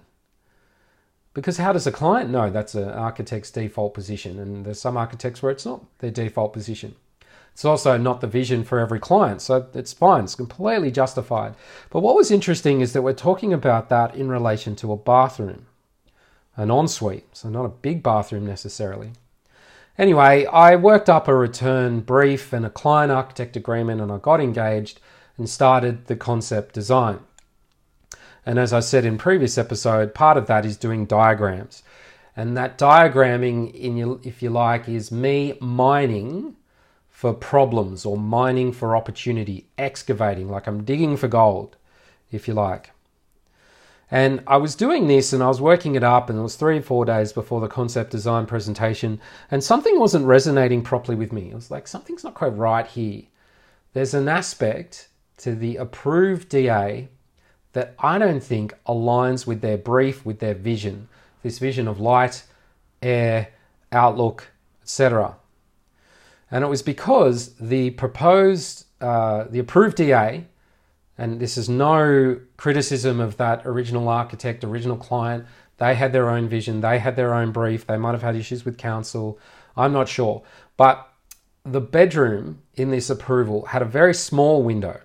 Because 1.33 1.57
how 1.57 1.73
does 1.73 1.87
a 1.87 1.91
client 1.91 2.29
know 2.29 2.49
that's 2.49 2.75
an 2.75 2.89
architect's 2.89 3.49
default 3.49 3.93
position? 3.93 4.39
And 4.39 4.65
there's 4.65 4.79
some 4.79 4.97
architects 4.97 5.41
where 5.41 5.51
it's 5.51 5.65
not 5.65 5.83
their 5.99 6.11
default 6.11 6.53
position. 6.53 6.95
It's 7.53 7.65
also 7.65 7.97
not 7.97 8.21
the 8.21 8.27
vision 8.27 8.63
for 8.63 8.79
every 8.79 8.99
client, 8.99 9.41
so 9.41 9.67
it's 9.75 9.93
fine, 9.93 10.23
it's 10.23 10.33
completely 10.33 10.89
justified. 10.89 11.53
But 11.91 12.01
what 12.01 12.15
was 12.15 12.31
interesting 12.31 12.81
is 12.81 12.93
that 12.93 13.03
we're 13.03 13.13
talking 13.13 13.53
about 13.53 13.89
that 13.89 14.15
in 14.15 14.27
relation 14.27 14.75
to 14.77 14.91
a 14.91 14.97
bathroom, 14.97 15.67
an 16.57 16.71
ensuite, 16.71 17.25
so 17.31 17.49
not 17.49 17.65
a 17.65 17.69
big 17.69 18.01
bathroom 18.01 18.45
necessarily. 18.47 19.11
Anyway, 19.99 20.45
I 20.47 20.75
worked 20.75 21.09
up 21.09 21.27
a 21.27 21.35
return 21.35 21.99
brief 21.99 22.53
and 22.53 22.65
a 22.65 22.71
client 22.71 23.11
architect 23.11 23.55
agreement, 23.55 24.01
and 24.01 24.11
I 24.11 24.17
got 24.17 24.41
engaged 24.41 24.99
and 25.37 25.47
started 25.47 26.07
the 26.07 26.15
concept 26.15 26.73
design. 26.73 27.19
And 28.45 28.59
as 28.59 28.73
I 28.73 28.81
said 28.81 29.05
in 29.05 29.17
previous 29.17 29.57
episode, 29.57 30.13
part 30.13 30.37
of 30.37 30.47
that 30.47 30.65
is 30.65 30.77
doing 30.77 31.05
diagrams. 31.05 31.83
And 32.35 32.57
that 32.57 32.77
diagramming, 32.77 33.73
in 33.73 33.95
your, 33.95 34.19
if 34.23 34.41
you 34.41 34.49
like, 34.49 34.89
is 34.89 35.11
me 35.11 35.57
mining 35.61 36.55
for 37.09 37.33
problems 37.33 38.05
or 38.05 38.17
mining 38.17 38.71
for 38.73 38.97
opportunity, 38.97 39.67
excavating, 39.77 40.49
like 40.49 40.67
I'm 40.67 40.83
digging 40.83 41.15
for 41.15 41.27
gold, 41.27 41.77
if 42.31 42.47
you 42.47 42.53
like. 42.53 42.91
And 44.11 44.43
I 44.45 44.57
was 44.57 44.75
doing 44.75 45.07
this 45.07 45.31
and 45.31 45.41
I 45.41 45.47
was 45.47 45.61
working 45.61 45.95
it 45.95 46.03
up, 46.03 46.29
and 46.29 46.37
it 46.37 46.41
was 46.41 46.55
three 46.55 46.77
or 46.77 46.81
four 46.81 47.05
days 47.05 47.31
before 47.31 47.61
the 47.61 47.67
concept 47.67 48.11
design 48.11 48.45
presentation, 48.45 49.21
and 49.49 49.63
something 49.63 49.99
wasn't 49.99 50.25
resonating 50.25 50.81
properly 50.83 51.15
with 51.15 51.31
me. 51.31 51.49
It 51.49 51.55
was 51.55 51.71
like, 51.71 51.87
something's 51.87 52.23
not 52.23 52.33
quite 52.33 52.55
right 52.57 52.85
here. 52.85 53.23
There's 53.93 54.13
an 54.13 54.27
aspect 54.27 55.07
to 55.37 55.55
the 55.55 55.77
approved 55.77 56.49
DA 56.49 57.07
that 57.73 57.95
I 57.99 58.17
don't 58.17 58.43
think 58.43 58.73
aligns 58.87 59.45
with 59.45 59.61
their 59.61 59.77
brief, 59.77 60.25
with 60.25 60.39
their 60.39 60.53
vision, 60.53 61.09
this 61.41 61.59
vision 61.59 61.87
of 61.87 61.99
light, 61.99 62.43
air, 63.01 63.49
outlook, 63.91 64.51
etc. 64.81 65.35
And 66.49 66.63
it 66.63 66.67
was 66.67 66.81
because 66.81 67.55
the 67.55 67.91
proposed, 67.91 68.85
uh, 69.01 69.45
the 69.49 69.59
approved 69.59 69.97
DA, 69.97 70.45
and 71.17 71.39
this 71.39 71.57
is 71.57 71.69
no 71.69 72.39
criticism 72.57 73.19
of 73.19 73.37
that 73.37 73.65
original 73.65 74.07
architect, 74.07 74.63
original 74.63 74.97
client, 74.97 75.45
they 75.77 75.95
had 75.95 76.13
their 76.13 76.29
own 76.29 76.47
vision, 76.47 76.81
they 76.81 76.99
had 76.99 77.15
their 77.15 77.33
own 77.33 77.51
brief, 77.51 77.85
they 77.87 77.97
might 77.97 78.11
have 78.11 78.21
had 78.21 78.35
issues 78.35 78.65
with 78.65 78.77
council, 78.77 79.39
I'm 79.75 79.93
not 79.93 80.07
sure. 80.07 80.43
But 80.77 81.09
the 81.65 81.81
bedroom 81.81 82.61
in 82.75 82.91
this 82.91 83.09
approval 83.09 83.65
had 83.67 83.81
a 83.81 83.85
very 83.85 84.13
small 84.13 84.63
window 84.63 85.01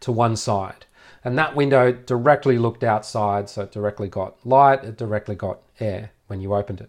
to 0.00 0.12
one 0.12 0.36
side. 0.36 0.86
And 1.26 1.36
that 1.38 1.56
window 1.56 1.90
directly 1.90 2.56
looked 2.56 2.84
outside, 2.84 3.50
so 3.50 3.62
it 3.62 3.72
directly 3.72 4.06
got 4.06 4.36
light, 4.46 4.84
it 4.84 4.96
directly 4.96 5.34
got 5.34 5.58
air 5.80 6.12
when 6.28 6.40
you 6.40 6.54
opened 6.54 6.80
it. 6.80 6.88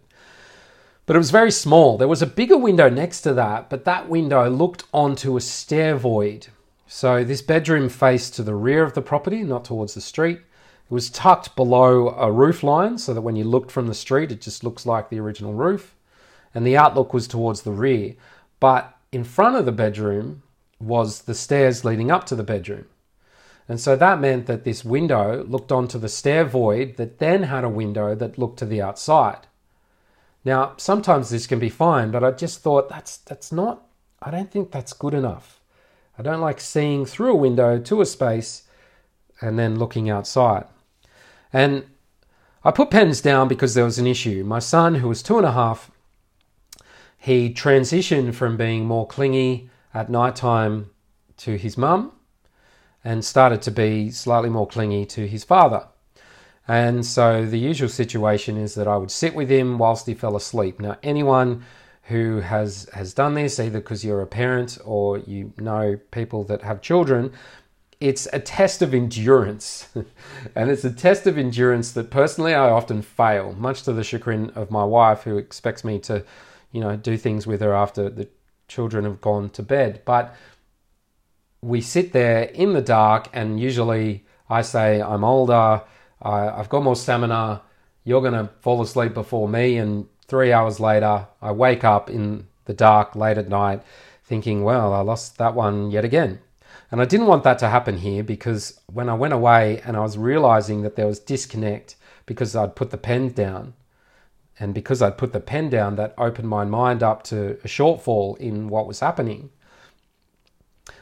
But 1.08 1.16
it 1.16 1.20
was 1.20 1.32
very 1.32 1.50
small. 1.50 1.98
There 1.98 2.08
was 2.08 2.22
a 2.22 2.28
bigger 2.28 2.56
window 2.56 2.88
next 2.88 3.22
to 3.22 3.34
that, 3.34 3.68
but 3.68 3.84
that 3.86 4.10
window 4.10 4.48
looked 4.48 4.84
onto 4.94 5.38
a 5.38 5.42
stair 5.42 5.96
void. 5.96 6.50
So 6.86 7.24
this 7.24 7.42
bedroom 7.42 7.90
faced 7.90 8.36
to 8.36 8.44
the 8.44 8.54
rear 8.54 8.84
of 8.84 8.94
the 8.94 9.02
property, 9.02 9.42
not 9.42 9.66
towards 9.66 9.96
the 9.96 10.02
street. 10.02 10.38
It 10.38 10.94
was 10.94 11.10
tucked 11.10 11.56
below 11.56 12.10
a 12.10 12.32
roof 12.32 12.62
line 12.62 13.00
so 13.00 13.16
that 13.16 13.22
when 13.22 13.36
you 13.36 13.44
looked 13.44 13.72
from 13.72 13.88
the 13.88 13.96
street, 13.96 14.32
it 14.32 14.42
just 14.42 14.64
looks 14.64 14.86
like 14.86 15.10
the 15.10 15.20
original 15.20 15.56
roof. 15.56 15.96
And 16.54 16.64
the 16.64 16.78
outlook 16.78 17.12
was 17.12 17.28
towards 17.28 17.64
the 17.64 17.72
rear. 17.72 18.14
But 18.60 18.96
in 19.12 19.24
front 19.24 19.56
of 19.56 19.66
the 19.66 19.72
bedroom 19.72 20.44
was 20.80 21.24
the 21.24 21.34
stairs 21.34 21.84
leading 21.84 22.12
up 22.12 22.28
to 22.28 22.36
the 22.36 22.44
bedroom. 22.44 22.86
And 23.70 23.80
so 23.80 23.96
that 23.96 24.22
meant 24.22 24.46
that 24.46 24.64
this 24.64 24.86
window 24.86 25.44
looked 25.44 25.72
onto 25.72 26.00
the 26.00 26.08
stair 26.10 26.46
void 26.46 26.96
that 26.98 27.20
then 27.20 27.44
had 27.44 27.64
a 27.64 27.70
window 27.70 28.16
that 28.16 28.38
looked 28.38 28.60
to 28.60 28.66
the 28.66 28.82
outside. 28.82 29.48
Now, 30.46 30.74
sometimes 30.78 31.30
this 31.30 31.48
can 31.48 31.60
be 31.60 31.70
fine, 31.70 32.12
but 32.12 32.24
I 32.24 32.32
just 32.32 32.62
thought 32.62 32.88
that's 32.88 33.18
that's 33.18 33.52
not 33.52 33.88
I 34.22 34.32
don't 34.32 34.50
think 34.50 34.72
that's 34.72 34.94
good 34.94 35.14
enough. 35.14 35.60
I 36.18 36.24
don't 36.24 36.42
like 36.42 36.60
seeing 36.60 37.06
through 37.06 37.34
a 37.34 37.36
window 37.36 37.78
to 37.78 38.02
a 38.02 38.06
space 38.06 38.64
and 39.42 39.60
then 39.60 39.78
looking 39.78 40.10
outside. 40.10 40.66
And 41.54 41.86
I 42.64 42.72
put 42.72 42.90
pens 42.90 43.22
down 43.22 43.48
because 43.48 43.76
there 43.76 43.86
was 43.86 44.00
an 44.00 44.08
issue. 44.08 44.44
My 44.44 44.60
son, 44.60 44.96
who 44.96 45.10
was 45.10 45.22
two 45.22 45.38
and 45.38 45.46
a 45.46 45.52
half, 45.52 45.92
he 47.18 47.54
transitioned 47.54 48.34
from 48.34 48.58
being 48.58 48.86
more 48.86 49.06
clingy 49.06 49.70
at 49.94 50.10
night 50.10 50.36
time 50.36 50.90
to 51.38 51.58
his 51.58 51.78
mum 51.78 52.14
and 53.08 53.24
started 53.24 53.62
to 53.62 53.72
be 53.72 54.12
slightly 54.12 54.50
more 54.50 54.68
clingy 54.68 55.06
to 55.06 55.26
his 55.26 55.46
father. 55.46 55.88
And 56.68 57.06
so 57.06 57.46
the 57.46 57.58
usual 57.58 57.88
situation 57.88 58.58
is 58.58 58.76
that 58.76 58.86
I 58.86 58.98
would 58.98 59.12
sit 59.12 59.34
with 59.34 59.50
him 59.50 59.78
whilst 59.78 60.08
he 60.08 60.14
fell 60.14 60.36
asleep. 60.36 60.82
Now, 60.82 60.98
anyone 61.02 61.64
who 62.04 62.42
has 62.42 62.90
has 62.92 63.14
done 63.14 63.34
this, 63.36 63.62
either 63.62 63.80
because 63.80 64.04
you're 64.04 64.22
a 64.22 64.28
parent 64.28 64.78
or 64.84 65.20
you 65.20 65.54
know 65.58 65.98
people 66.12 66.44
that 66.46 66.64
have 66.64 66.82
children, 66.82 67.32
it's 68.02 68.28
a 68.34 68.40
test 68.40 68.82
of 68.82 68.94
endurance. 68.94 69.88
and 70.56 70.70
it's 70.70 70.84
a 70.84 70.92
test 70.92 71.28
of 71.28 71.38
endurance 71.38 71.94
that 71.94 72.12
personally 72.12 72.54
I 72.54 72.70
often 72.70 73.02
fail, 73.02 73.54
much 73.54 73.84
to 73.84 73.94
the 73.94 74.04
chagrin 74.04 74.50
of 74.50 74.70
my 74.70 74.84
wife, 74.84 75.24
who 75.24 75.38
expects 75.38 75.86
me 75.86 75.98
to, 76.00 76.26
you 76.74 76.82
know, 76.82 76.98
do 76.98 77.16
things 77.16 77.48
with 77.48 77.62
her 77.62 77.74
after 77.74 78.10
the 78.10 78.28
children 78.68 79.06
have 79.06 79.22
gone 79.22 79.50
to 79.52 79.64
bed. 79.64 80.02
But 80.04 80.36
we 81.62 81.82
sit 81.82 82.14
there 82.14 82.44
in 82.44 82.74
the 82.74 82.82
dark, 82.82 83.30
and 83.34 83.60
usually 83.60 84.26
I 84.50 84.62
say, 84.62 85.02
I'm 85.02 85.24
older, 85.24 85.82
I've 86.22 86.70
got 86.70 86.84
more 86.84 86.96
stamina, 86.96 87.62
you're 88.04 88.22
going 88.22 88.34
to 88.34 88.50
fall 88.62 88.82
asleep 88.82 89.14
before 89.14 89.50
me. 89.50 89.78
And 89.78 90.08
three 90.28 90.54
hours 90.54 90.80
later, 90.80 91.28
I 91.42 91.52
wake 91.52 91.84
up 91.84 92.10
in 92.10 92.48
the 92.66 92.74
dark 92.74 93.16
late 93.16 93.38
at 93.38 93.50
night 93.50 93.82
thinking, 94.24 94.64
well, 94.64 94.94
I 94.94 95.02
lost 95.02 95.38
that 95.38 95.56
one 95.56 95.92
yet 95.92 96.06
again. 96.06 96.40
And 96.92 97.02
I 97.02 97.06
didn't 97.06 97.28
want 97.28 97.44
that 97.44 97.60
to 97.60 97.70
happen 97.70 97.98
here 97.98 98.24
because 98.24 98.80
when 98.88 99.10
I 99.10 99.14
went 99.14 99.34
away 99.34 99.82
and 99.86 99.98
I 99.98 100.02
was 100.02 100.18
realizing 100.18 100.84
that 100.84 100.96
there 100.96 101.08
was 101.08 101.20
disconnect 101.20 101.96
because 102.26 102.56
I'd 102.56 102.76
put 102.76 102.92
the 102.92 102.98
pen 102.98 103.30
down, 103.30 103.74
and 104.60 104.74
because 104.74 105.02
I'd 105.02 105.18
put 105.18 105.34
the 105.34 105.40
pen 105.40 105.70
down, 105.70 105.98
that 105.98 106.16
opened 106.18 106.50
my 106.50 106.66
mind 106.66 107.04
up 107.04 107.24
to 107.24 107.52
a 107.64 107.68
shortfall 107.68 108.38
in 108.38 108.70
what 108.70 108.88
was 108.88 109.02
happening. 109.02 109.50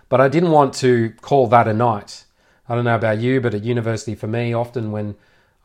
But 0.09 0.21
I 0.21 0.27
didn't 0.27 0.51
want 0.51 0.73
to 0.75 1.13
call 1.21 1.47
that 1.47 1.67
a 1.67 1.73
night. 1.73 2.25
I 2.67 2.75
don't 2.75 2.85
know 2.85 2.95
about 2.95 3.19
you, 3.19 3.41
but 3.41 3.53
at 3.53 3.63
university 3.63 4.15
for 4.15 4.27
me, 4.27 4.53
often 4.53 4.91
when 4.91 5.15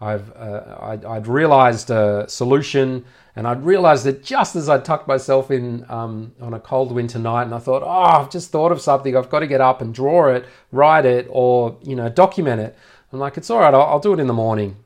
I've 0.00 0.34
uh, 0.34 0.78
I'd, 0.80 1.04
I'd, 1.04 1.26
realized 1.26 1.90
a 1.90 2.24
solution, 2.26 3.04
and 3.36 3.46
I'd 3.46 3.62
realized 3.62 4.04
that 4.04 4.24
just 4.24 4.56
as 4.56 4.68
I 4.68 4.78
tucked 4.78 5.06
myself 5.06 5.50
in 5.50 5.84
um, 5.90 6.32
on 6.40 6.54
a 6.54 6.60
cold 6.60 6.92
winter 6.92 7.18
night, 7.18 7.42
and 7.42 7.54
I 7.54 7.58
thought, 7.58 7.82
oh, 7.82 8.20
I've 8.20 8.30
just 8.30 8.50
thought 8.50 8.72
of 8.72 8.80
something. 8.80 9.14
I've 9.14 9.28
got 9.28 9.40
to 9.40 9.46
get 9.46 9.60
up 9.60 9.82
and 9.82 9.94
draw 9.94 10.28
it, 10.28 10.46
write 10.72 11.04
it, 11.04 11.26
or 11.30 11.76
you 11.82 11.96
know, 11.96 12.08
document 12.08 12.62
it. 12.62 12.76
I'm 13.12 13.18
like, 13.18 13.36
it's 13.36 13.50
all 13.50 13.60
right. 13.60 13.74
I'll, 13.74 13.82
I'll 13.82 14.00
do 14.00 14.14
it 14.14 14.20
in 14.20 14.26
the 14.26 14.32
morning. 14.32 14.76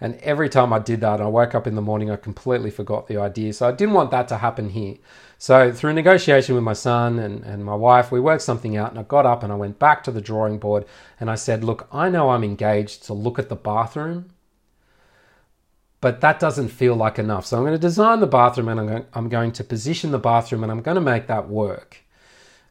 And 0.00 0.16
every 0.16 0.48
time 0.48 0.72
I 0.72 0.78
did 0.78 1.00
that, 1.02 1.20
I 1.20 1.26
woke 1.26 1.54
up 1.54 1.66
in 1.66 1.74
the 1.74 1.82
morning, 1.82 2.10
I 2.10 2.16
completely 2.16 2.70
forgot 2.70 3.06
the 3.06 3.18
idea. 3.18 3.52
So 3.52 3.68
I 3.68 3.72
didn't 3.72 3.94
want 3.94 4.10
that 4.12 4.28
to 4.28 4.38
happen 4.38 4.70
here. 4.70 4.96
So 5.36 5.72
through 5.72 5.92
negotiation 5.92 6.54
with 6.54 6.64
my 6.64 6.72
son 6.72 7.18
and, 7.18 7.44
and 7.44 7.64
my 7.64 7.74
wife, 7.74 8.10
we 8.10 8.20
worked 8.20 8.42
something 8.42 8.76
out 8.76 8.90
and 8.90 8.98
I 8.98 9.02
got 9.02 9.26
up 9.26 9.42
and 9.42 9.52
I 9.52 9.56
went 9.56 9.78
back 9.78 10.02
to 10.04 10.10
the 10.10 10.20
drawing 10.20 10.58
board 10.58 10.86
and 11.18 11.30
I 11.30 11.34
said, 11.34 11.64
look, 11.64 11.86
I 11.92 12.08
know 12.08 12.30
I'm 12.30 12.44
engaged 12.44 13.04
to 13.04 13.14
look 13.14 13.38
at 13.38 13.48
the 13.48 13.56
bathroom 13.56 14.30
but 16.00 16.20
that 16.22 16.40
doesn't 16.40 16.68
feel 16.68 16.94
like 16.94 17.18
enough. 17.18 17.46
So 17.46 17.56
I'm 17.56 17.62
going 17.62 17.74
to 17.74 17.78
design 17.78 18.20
the 18.20 18.26
bathroom 18.26 18.68
and 18.68 18.80
I'm 18.80 18.86
going, 18.86 19.06
I'm 19.12 19.28
going 19.28 19.52
to 19.52 19.64
position 19.64 20.10
the 20.10 20.18
bathroom 20.18 20.62
and 20.62 20.72
I'm 20.72 20.80
going 20.80 20.94
to 20.94 21.00
make 21.00 21.26
that 21.26 21.48
work 21.48 21.98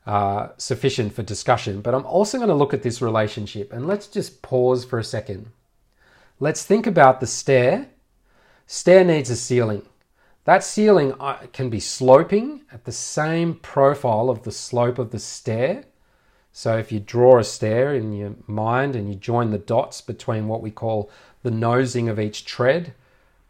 uh, 0.08 0.50
sufficient 0.58 1.14
for 1.14 1.22
discussion. 1.22 1.82
But 1.82 1.94
I'm 1.94 2.06
also 2.06 2.38
going 2.38 2.50
to 2.50 2.56
look 2.56 2.74
at 2.74 2.82
this 2.82 3.02
relationship 3.02 3.72
and 3.72 3.88
let's 3.88 4.08
just 4.08 4.42
pause 4.42 4.84
for 4.84 4.98
a 4.98 5.04
second. 5.04 5.52
Let's 6.42 6.64
think 6.64 6.88
about 6.88 7.20
the 7.20 7.28
stair. 7.28 7.90
Stair 8.66 9.04
needs 9.04 9.30
a 9.30 9.36
ceiling. 9.36 9.82
That 10.46 10.64
ceiling 10.64 11.14
uh, 11.20 11.48
can 11.52 11.70
be 11.70 11.82
sloping 11.82 12.62
at 12.72 12.86
the 12.86 12.94
same 12.94 13.56
profile 13.56 14.30
of 14.30 14.44
the 14.44 14.52
slope 14.54 15.00
of 15.00 15.12
the 15.12 15.20
stair. 15.20 15.84
So 16.54 16.78
if 16.78 16.94
you 16.94 17.02
draw 17.02 17.40
a 17.40 17.44
stair 17.44 17.94
in 17.94 18.14
your 18.14 18.36
mind 18.48 18.96
and 18.96 19.10
you 19.10 19.16
join 19.16 19.52
the 19.52 19.58
dots 19.58 20.00
between 20.00 20.48
what 20.48 20.62
we 20.62 20.72
call 20.72 21.12
the 21.44 21.52
nosing 21.52 22.08
of 22.08 22.22
each 22.22 22.46
tread 22.46 22.94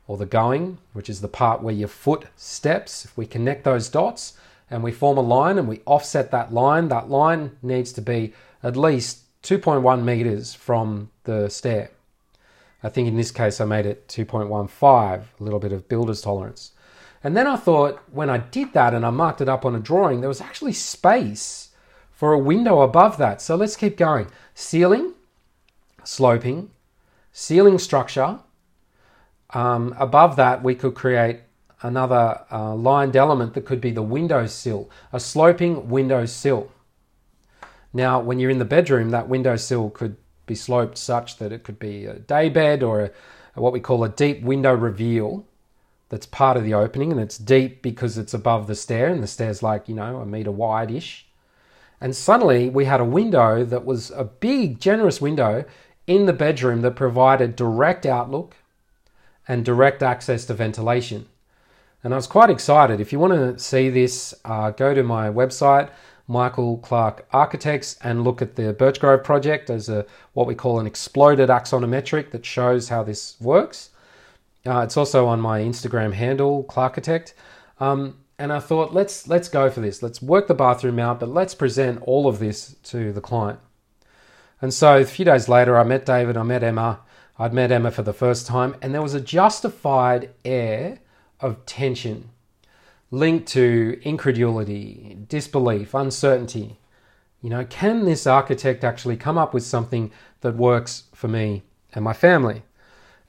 or 0.07 0.17
the 0.17 0.25
going, 0.25 0.79
which 0.93 1.11
is 1.11 1.21
the 1.21 1.27
part 1.27 1.61
where 1.61 1.75
your 1.75 1.87
foot 1.87 2.25
steps. 2.35 3.05
If 3.05 3.15
we 3.15 3.27
connect 3.27 3.65
those 3.65 3.87
dots 3.87 4.33
and 4.67 4.81
we 4.81 4.91
form 4.91 5.19
a 5.19 5.21
line 5.21 5.59
and 5.59 5.67
we 5.67 5.81
offset 5.85 6.31
that 6.31 6.51
line, 6.51 6.87
that 6.87 7.07
line 7.07 7.55
needs 7.61 7.93
to 7.93 8.01
be 8.01 8.33
at 8.63 8.75
least 8.75 9.25
2.1 9.43 10.03
meters 10.03 10.55
from 10.55 11.11
the 11.25 11.49
stair. 11.49 11.91
I 12.81 12.89
think 12.89 13.07
in 13.07 13.17
this 13.17 13.31
case 13.31 13.59
I 13.59 13.65
made 13.65 13.85
it 13.85 14.07
2.15, 14.07 15.23
a 15.39 15.43
little 15.43 15.59
bit 15.59 15.73
of 15.73 15.87
builder's 15.87 16.21
tolerance. 16.21 16.71
And 17.23 17.35
then 17.35 17.47
I 17.47 17.57
thought 17.57 18.01
when 18.11 18.29
I 18.29 18.37
did 18.37 18.73
that 18.73 18.93
and 18.93 19.05
I 19.05 19.09
marked 19.09 19.41
it 19.41 19.49
up 19.49 19.65
on 19.65 19.75
a 19.75 19.79
drawing, 19.79 20.21
there 20.21 20.29
was 20.29 20.41
actually 20.41 20.73
space 20.73 21.69
for 22.11 22.33
a 22.33 22.39
window 22.39 22.81
above 22.81 23.17
that. 23.17 23.41
So 23.41 23.55
let's 23.55 23.75
keep 23.75 23.97
going. 23.97 24.27
Ceiling, 24.53 25.13
sloping, 26.03 26.71
ceiling 27.31 27.77
structure, 27.77 28.39
um, 29.51 29.95
above 29.97 30.35
that, 30.35 30.63
we 30.63 30.75
could 30.75 30.95
create 30.95 31.41
another 31.81 32.41
uh, 32.51 32.75
lined 32.75 33.15
element 33.15 33.53
that 33.53 33.65
could 33.65 33.81
be 33.81 33.91
the 33.91 34.01
window 34.01 34.45
sill, 34.45 34.89
a 35.11 35.19
sloping 35.19 35.89
window 35.89 36.25
sill. 36.25 36.71
Now, 37.93 38.19
when 38.19 38.39
you're 38.39 38.51
in 38.51 38.59
the 38.59 38.65
bedroom, 38.65 39.09
that 39.09 39.27
window 39.27 39.55
sill 39.55 39.89
could 39.89 40.17
be 40.49 40.55
sloped 40.55 40.97
such 40.97 41.37
that 41.37 41.53
it 41.53 41.63
could 41.63 41.79
be 41.79 42.05
a 42.05 42.15
daybed 42.15 42.83
or 42.83 43.01
a, 43.05 43.11
what 43.53 43.71
we 43.71 43.79
call 43.79 44.03
a 44.03 44.09
deep 44.09 44.41
window 44.41 44.73
reveal 44.73 45.45
that's 46.09 46.25
part 46.25 46.57
of 46.57 46.63
the 46.63 46.73
opening 46.73 47.11
and 47.11 47.21
it's 47.21 47.37
deep 47.37 47.81
because 47.81 48.17
it's 48.17 48.33
above 48.33 48.67
the 48.67 48.75
stair 48.75 49.07
and 49.07 49.23
the 49.23 49.27
stair's 49.27 49.63
like, 49.63 49.87
you 49.87 49.95
know, 49.95 50.17
a 50.17 50.25
meter 50.25 50.51
wide 50.51 50.91
ish. 50.91 51.27
And 52.01 52.15
suddenly 52.15 52.69
we 52.69 52.85
had 52.85 52.99
a 52.99 53.05
window 53.05 53.63
that 53.63 53.85
was 53.85 54.11
a 54.11 54.23
big, 54.23 54.79
generous 54.79 55.21
window 55.21 55.65
in 56.07 56.25
the 56.25 56.33
bedroom 56.33 56.81
that 56.81 56.95
provided 56.95 57.55
direct 57.55 58.05
outlook 58.05 58.55
and 59.47 59.63
direct 59.63 60.01
access 60.01 60.45
to 60.45 60.53
ventilation. 60.53 61.27
And 62.03 62.13
I 62.13 62.17
was 62.17 62.27
quite 62.27 62.49
excited. 62.49 62.99
If 62.99 63.11
you 63.11 63.19
want 63.19 63.33
to 63.33 63.59
see 63.63 63.89
this, 63.89 64.33
uh, 64.45 64.71
go 64.71 64.93
to 64.93 65.03
my 65.03 65.29
website, 65.29 65.89
Michael 66.29 66.77
Clarke 66.77 67.27
Architects, 67.33 67.97
and 68.01 68.23
look 68.23 68.41
at 68.41 68.55
the 68.55 68.73
Birchgrove 68.73 69.23
project 69.23 69.69
as 69.69 69.89
a 69.89 70.05
what 70.33 70.47
we 70.47 70.55
call 70.55 70.79
an 70.79 70.87
exploded 70.87 71.49
axonometric 71.49 72.29
that 72.31 72.45
shows 72.45 72.87
how 72.89 73.03
this 73.03 73.35
works. 73.41 73.89
Uh, 74.65 74.81
it's 74.81 74.95
also 74.95 75.25
on 75.25 75.41
my 75.41 75.59
Instagram 75.59 76.13
handle, 76.13 76.63
Clarkitect. 76.63 77.33
Um, 77.79 78.17
and 78.37 78.53
I 78.53 78.59
thought, 78.59 78.93
let's 78.93 79.27
let's 79.27 79.49
go 79.49 79.69
for 79.69 79.81
this. 79.81 80.03
Let's 80.03 80.21
work 80.21 80.47
the 80.47 80.53
bathroom 80.53 80.99
out, 80.99 81.19
but 81.19 81.29
let's 81.29 81.55
present 81.55 82.01
all 82.03 82.27
of 82.27 82.39
this 82.39 82.75
to 82.83 83.11
the 83.11 83.21
client. 83.21 83.59
And 84.61 84.73
so 84.73 84.97
a 84.97 85.05
few 85.05 85.25
days 85.25 85.49
later, 85.49 85.77
I 85.77 85.83
met 85.83 86.05
David, 86.05 86.37
I 86.37 86.43
met 86.43 86.63
Emma, 86.63 86.99
I'd 87.37 87.53
met 87.53 87.71
Emma 87.71 87.89
for 87.89 88.03
the 88.03 88.13
first 88.13 88.45
time, 88.45 88.75
and 88.81 88.93
there 88.93 89.01
was 89.01 89.13
a 89.13 89.21
justified 89.21 90.29
air 90.45 90.99
of 91.39 91.65
tension 91.65 92.29
linked 93.11 93.47
to 93.49 93.99
incredulity, 94.03 95.17
disbelief, 95.27 95.93
uncertainty. 95.93 96.79
You 97.41 97.49
know, 97.49 97.65
can 97.65 98.05
this 98.05 98.27
architect 98.27 98.83
actually 98.83 99.17
come 99.17 99.37
up 99.37 99.53
with 99.53 99.63
something 99.63 100.11
that 100.41 100.55
works 100.55 101.03
for 101.13 101.27
me 101.27 101.63
and 101.93 102.03
my 102.03 102.13
family? 102.13 102.63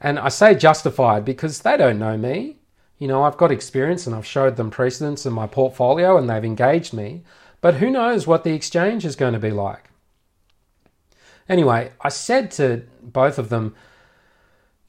And 0.01 0.19
I 0.19 0.29
say 0.29 0.55
justified 0.55 1.25
because 1.25 1.61
they 1.61 1.77
don't 1.77 1.99
know 1.99 2.17
me. 2.17 2.57
You 2.99 3.09
know, 3.09 3.23
I've 3.23 3.37
got 3.37 3.53
experience 3.53 4.07
and 4.07 4.15
I've 4.15 4.27
showed 4.27 4.57
them 4.57 4.71
precedents 4.71 5.25
in 5.25 5.33
my 5.33 5.47
portfolio 5.47 6.17
and 6.19 6.29
they've 6.29 6.45
engaged 6.45 6.93
me. 6.93 7.23
But 7.61 7.75
who 7.75 7.91
knows 7.91 8.27
what 8.27 8.45
the 8.45 8.55
exchange 8.55 9.05
is 9.05 9.17
going 9.17 9.35
to 9.35 9.39
be 9.39 9.51
like? 9.51 9.91
Anyway, 11.49 11.93
I 12.01 12.09
said 12.09 12.51
to 12.53 12.83
both 13.03 13.39
of 13.39 13.49
them, 13.49 13.75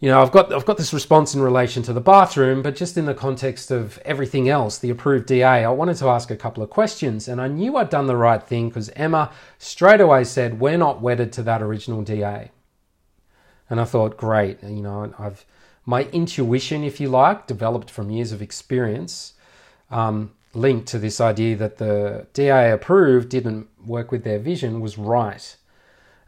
you 0.01 0.09
know, 0.09 0.19
I've 0.19 0.31
got 0.31 0.51
I've 0.51 0.65
got 0.65 0.77
this 0.77 0.93
response 0.93 1.35
in 1.35 1.41
relation 1.41 1.83
to 1.83 1.93
the 1.93 2.01
bathroom, 2.01 2.63
but 2.63 2.75
just 2.75 2.97
in 2.97 3.05
the 3.05 3.13
context 3.13 3.69
of 3.69 3.99
everything 3.99 4.49
else, 4.49 4.79
the 4.79 4.89
approved 4.89 5.27
DA, 5.27 5.43
I 5.63 5.69
wanted 5.69 5.97
to 5.97 6.09
ask 6.09 6.31
a 6.31 6.35
couple 6.35 6.63
of 6.63 6.71
questions, 6.71 7.27
and 7.27 7.39
I 7.39 7.47
knew 7.47 7.77
I'd 7.77 7.91
done 7.91 8.07
the 8.07 8.17
right 8.17 8.41
thing 8.41 8.69
because 8.69 8.89
Emma 8.89 9.31
straight 9.59 10.01
away 10.01 10.23
said 10.23 10.59
we're 10.59 10.77
not 10.77 11.01
wedded 11.01 11.31
to 11.33 11.43
that 11.43 11.61
original 11.61 12.01
DA, 12.01 12.49
and 13.69 13.79
I 13.79 13.85
thought, 13.85 14.17
great, 14.17 14.61
you 14.63 14.81
know, 14.81 15.13
I've 15.19 15.45
my 15.85 16.03
intuition, 16.05 16.83
if 16.83 16.99
you 16.99 17.09
like, 17.09 17.47
developed 17.47 17.89
from 17.89 18.09
years 18.09 18.31
of 18.31 18.41
experience, 18.41 19.33
um, 19.89 20.31
linked 20.53 20.87
to 20.87 20.99
this 20.99 21.21
idea 21.21 21.55
that 21.55 21.77
the 21.77 22.27
DA 22.33 22.71
approved 22.71 23.29
didn't 23.29 23.67
work 23.85 24.11
with 24.11 24.23
their 24.23 24.39
vision 24.39 24.81
was 24.81 24.97
right. 24.97 25.55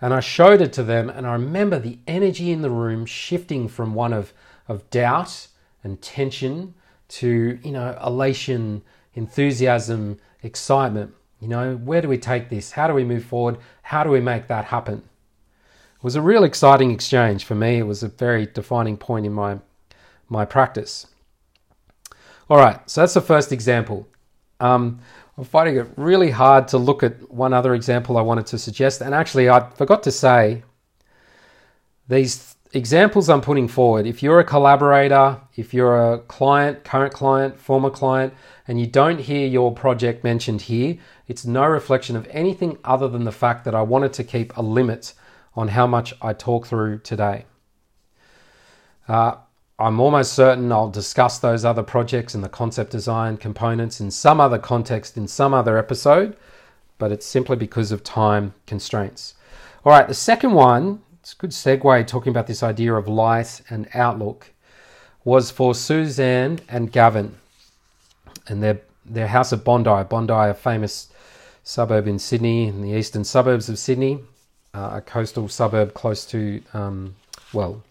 And 0.03 0.13
I 0.13 0.19
showed 0.19 0.59
it 0.59 0.73
to 0.73 0.83
them, 0.83 1.09
and 1.09 1.25
I 1.25 1.31
remember 1.31 1.79
the 1.79 1.97
energy 2.07 2.51
in 2.51 2.61
the 2.61 2.69
room 2.69 3.05
shifting 3.05 3.69
from 3.69 3.93
one 3.93 4.11
of, 4.11 4.33
of 4.67 4.89
doubt 4.89 5.47
and 5.81 6.01
tension 6.01 6.73
to, 7.07 7.57
you 7.63 7.71
know, 7.71 7.97
elation, 8.05 8.81
enthusiasm, 9.13 10.19
excitement. 10.41 11.13
You 11.39 11.47
know, 11.47 11.75
where 11.77 12.01
do 12.01 12.09
we 12.09 12.17
take 12.17 12.49
this? 12.49 12.71
How 12.71 12.85
do 12.87 12.93
we 12.93 13.05
move 13.05 13.23
forward? 13.23 13.59
How 13.81 14.03
do 14.03 14.09
we 14.09 14.19
make 14.19 14.49
that 14.49 14.65
happen? 14.65 15.03
It 15.95 16.03
was 16.03 16.17
a 16.17 16.21
real 16.21 16.43
exciting 16.43 16.91
exchange 16.91 17.45
for 17.45 17.55
me. 17.55 17.77
It 17.77 17.87
was 17.87 18.03
a 18.03 18.09
very 18.09 18.45
defining 18.45 18.97
point 18.97 19.25
in 19.25 19.31
my 19.31 19.59
my 20.27 20.43
practice. 20.43 21.07
All 22.49 22.57
right, 22.57 22.89
so 22.89 22.99
that's 22.99 23.13
the 23.13 23.21
first 23.21 23.53
example. 23.53 24.09
Um, 24.59 24.99
I'm 25.38 25.43
finding 25.43 25.78
it 25.78 25.88
really 25.96 26.30
hard 26.30 26.67
to 26.69 26.78
look 26.78 27.02
at 27.02 27.32
one 27.32 27.54
other 27.54 27.74
example 27.74 28.17
I 28.17 28.22
wanted 28.22 28.46
to 28.48 28.58
suggest. 28.58 29.02
And 29.02 29.15
actually, 29.15 29.50
I 29.50 29.67
forgot 29.72 30.04
to 30.04 30.12
say 30.12 30.63
these 32.08 32.56
examples 32.74 33.30
I'm 33.30 33.41
putting 33.41 33.67
forward, 33.67 34.06
if 34.06 34.22
you're 34.22 34.39
a 34.39 34.43
collaborator, 34.43 35.39
if 35.56 35.74
you're 35.74 36.13
a 36.13 36.19
client, 36.19 36.84
current 36.84 37.13
client, 37.13 37.60
former 37.60 37.89
client, 37.89 38.34
and 38.67 38.80
you 38.80 38.88
don't 38.88 39.19
hear 39.19 39.48
your 39.48 39.74
project 39.74 40.24
mentioned 40.24 40.63
here, 40.63 40.98
it's 41.28 41.46
no 41.46 41.65
reflection 41.65 42.15
of 42.15 42.28
anything 42.32 42.78
other 42.84 43.08
than 43.08 43.24
the 43.24 43.32
fact 43.32 43.65
that 43.65 43.76
I 43.76 43.82
wanted 43.82 44.13
to 44.13 44.24
keep 44.24 44.56
a 44.58 44.62
limit 44.62 45.13
on 45.56 45.69
how 45.69 45.88
much 45.88 46.13
I 46.22 46.34
talk 46.34 46.67
through 46.67 47.00
today. 47.00 47.46
Uh, 49.08 49.36
I'm 49.79 49.99
almost 49.99 50.33
certain 50.33 50.71
I'll 50.71 50.89
discuss 50.89 51.39
those 51.39 51.65
other 51.65 51.83
projects 51.83 52.36
and 52.36 52.43
the 52.43 52.49
concept 52.49 52.91
design 52.91 53.38
components 53.38 53.99
in 53.99 54.12
some 54.12 54.39
other 54.39 54.59
context 54.59 55.17
in 55.17 55.27
some 55.27 55.53
other 55.53 55.77
episode, 55.77 56.36
but 56.99 57.12
it's 57.12 57.25
simply 57.25 57.55
because 57.55 57.91
of 57.91 58.03
time 58.03 58.53
constraints. 58.67 59.33
All 59.83 59.91
right, 59.91 60.07
the 60.07 60.13
second 60.13 60.53
one, 60.53 61.01
it's 61.19 61.33
a 61.33 61.38
good 61.38 61.49
segue 61.49 62.05
talking 62.05 62.29
about 62.29 62.47
this 62.47 62.62
idea 62.62 62.93
of 62.93 63.07
light 63.07 63.62
and 63.69 63.89
outlook, 63.93 64.51
was 65.25 65.49
for 65.49 65.73
Suzanne 65.73 66.59
and 66.69 66.91
Gavin 66.91 67.36
and 68.47 68.62
their, 68.62 68.81
their 69.05 69.27
house 69.27 69.53
at 69.53 69.63
Bondi. 69.63 70.03
Bondi, 70.03 70.33
a 70.33 70.53
famous 70.53 71.09
suburb 71.63 72.07
in 72.07 72.19
Sydney, 72.19 72.67
in 72.67 72.81
the 72.81 72.91
eastern 72.91 73.23
suburbs 73.23 73.69
of 73.69 73.79
Sydney, 73.79 74.19
uh, 74.73 74.91
a 74.93 75.01
coastal 75.01 75.47
suburb 75.47 75.93
close 75.93 76.25
to, 76.25 76.62
um, 76.73 77.15
well, 77.53 77.81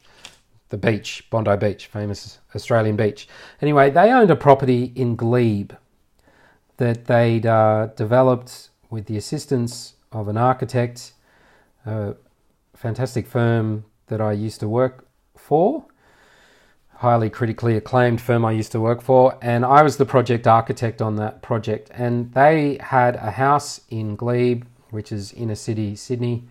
the 0.72 0.78
beach, 0.78 1.28
Bondi 1.28 1.54
Beach, 1.56 1.86
famous 1.86 2.38
Australian 2.56 2.96
beach. 2.96 3.28
Anyway, 3.60 3.90
they 3.90 4.10
owned 4.10 4.30
a 4.30 4.36
property 4.36 4.90
in 4.96 5.16
Glebe 5.16 5.72
that 6.78 7.04
they'd 7.04 7.44
uh, 7.44 7.88
developed 7.94 8.70
with 8.88 9.04
the 9.04 9.18
assistance 9.18 9.94
of 10.10 10.28
an 10.28 10.38
architect, 10.38 11.12
a 11.84 12.14
fantastic 12.74 13.26
firm 13.26 13.84
that 14.06 14.22
I 14.22 14.32
used 14.32 14.60
to 14.60 14.68
work 14.68 15.06
for, 15.36 15.84
highly 16.94 17.28
critically 17.28 17.76
acclaimed 17.76 18.22
firm 18.22 18.42
I 18.42 18.52
used 18.52 18.72
to 18.72 18.80
work 18.80 19.02
for, 19.02 19.36
and 19.42 19.66
I 19.66 19.82
was 19.82 19.98
the 19.98 20.06
project 20.06 20.46
architect 20.46 21.02
on 21.02 21.16
that 21.16 21.42
project. 21.42 21.90
And 21.92 22.32
they 22.32 22.78
had 22.80 23.16
a 23.16 23.32
house 23.32 23.82
in 23.90 24.16
Glebe, 24.16 24.64
which 24.90 25.12
is 25.12 25.34
inner 25.34 25.54
city 25.54 25.96
Sydney, 25.96 26.44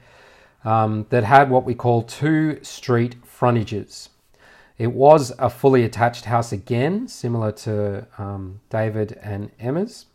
um, 0.63 1.05
that 1.09 1.23
had 1.23 1.49
what 1.49 1.65
we 1.65 1.73
call 1.73 2.03
two 2.03 2.63
street 2.63 3.15
frontages. 3.25 4.09
It 4.77 4.93
was 4.93 5.31
a 5.37 5.49
fully 5.49 5.83
attached 5.83 6.25
house 6.25 6.51
again, 6.51 7.07
similar 7.07 7.51
to 7.51 8.07
um, 8.17 8.61
David 8.69 9.19
and 9.21 9.51
Emma's, 9.59 10.07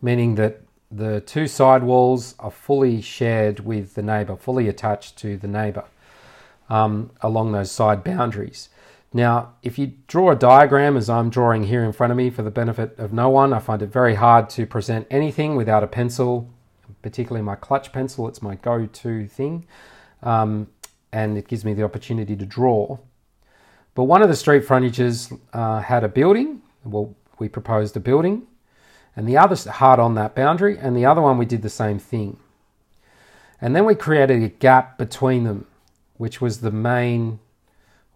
meaning 0.00 0.34
that 0.34 0.60
the 0.90 1.20
two 1.22 1.46
side 1.46 1.82
walls 1.82 2.34
are 2.38 2.50
fully 2.50 3.00
shared 3.00 3.60
with 3.60 3.94
the 3.94 4.02
neighbour, 4.02 4.36
fully 4.36 4.68
attached 4.68 5.16
to 5.18 5.38
the 5.38 5.48
neighbour 5.48 5.84
um, 6.68 7.10
along 7.22 7.52
those 7.52 7.70
side 7.70 8.04
boundaries. 8.04 8.68
Now, 9.14 9.54
if 9.62 9.78
you 9.78 9.92
draw 10.06 10.30
a 10.30 10.36
diagram 10.36 10.96
as 10.96 11.10
I'm 11.10 11.28
drawing 11.28 11.64
here 11.64 11.84
in 11.84 11.92
front 11.92 12.10
of 12.10 12.16
me 12.16 12.30
for 12.30 12.42
the 12.42 12.50
benefit 12.50 12.98
of 12.98 13.12
no 13.12 13.28
one, 13.28 13.52
I 13.52 13.58
find 13.58 13.82
it 13.82 13.92
very 13.92 14.14
hard 14.14 14.48
to 14.50 14.66
present 14.66 15.06
anything 15.10 15.54
without 15.54 15.82
a 15.84 15.86
pencil, 15.86 16.50
particularly 17.02 17.42
my 17.42 17.56
clutch 17.56 17.92
pencil. 17.92 18.28
It's 18.28 18.40
my 18.40 18.54
go 18.56 18.86
to 18.86 19.26
thing. 19.26 19.66
Um, 20.22 20.68
and 21.12 21.36
it 21.36 21.46
gives 21.46 21.64
me 21.64 21.74
the 21.74 21.82
opportunity 21.82 22.36
to 22.36 22.46
draw. 22.46 22.98
But 23.94 24.04
one 24.04 24.22
of 24.22 24.28
the 24.28 24.36
street 24.36 24.64
frontages 24.64 25.32
uh, 25.52 25.80
had 25.80 26.04
a 26.04 26.08
building. 26.08 26.62
Well, 26.84 27.14
we 27.38 27.48
proposed 27.48 27.96
a 27.96 28.00
building, 28.00 28.46
and 29.14 29.28
the 29.28 29.36
other 29.36 29.56
hard 29.70 30.00
on 30.00 30.14
that 30.14 30.34
boundary, 30.34 30.78
and 30.78 30.96
the 30.96 31.04
other 31.04 31.20
one 31.20 31.38
we 31.38 31.44
did 31.44 31.62
the 31.62 31.68
same 31.68 31.98
thing. 31.98 32.38
And 33.60 33.76
then 33.76 33.84
we 33.84 33.94
created 33.94 34.42
a 34.42 34.48
gap 34.48 34.98
between 34.98 35.44
them, 35.44 35.66
which 36.16 36.40
was 36.40 36.60
the 36.60 36.70
main, 36.70 37.38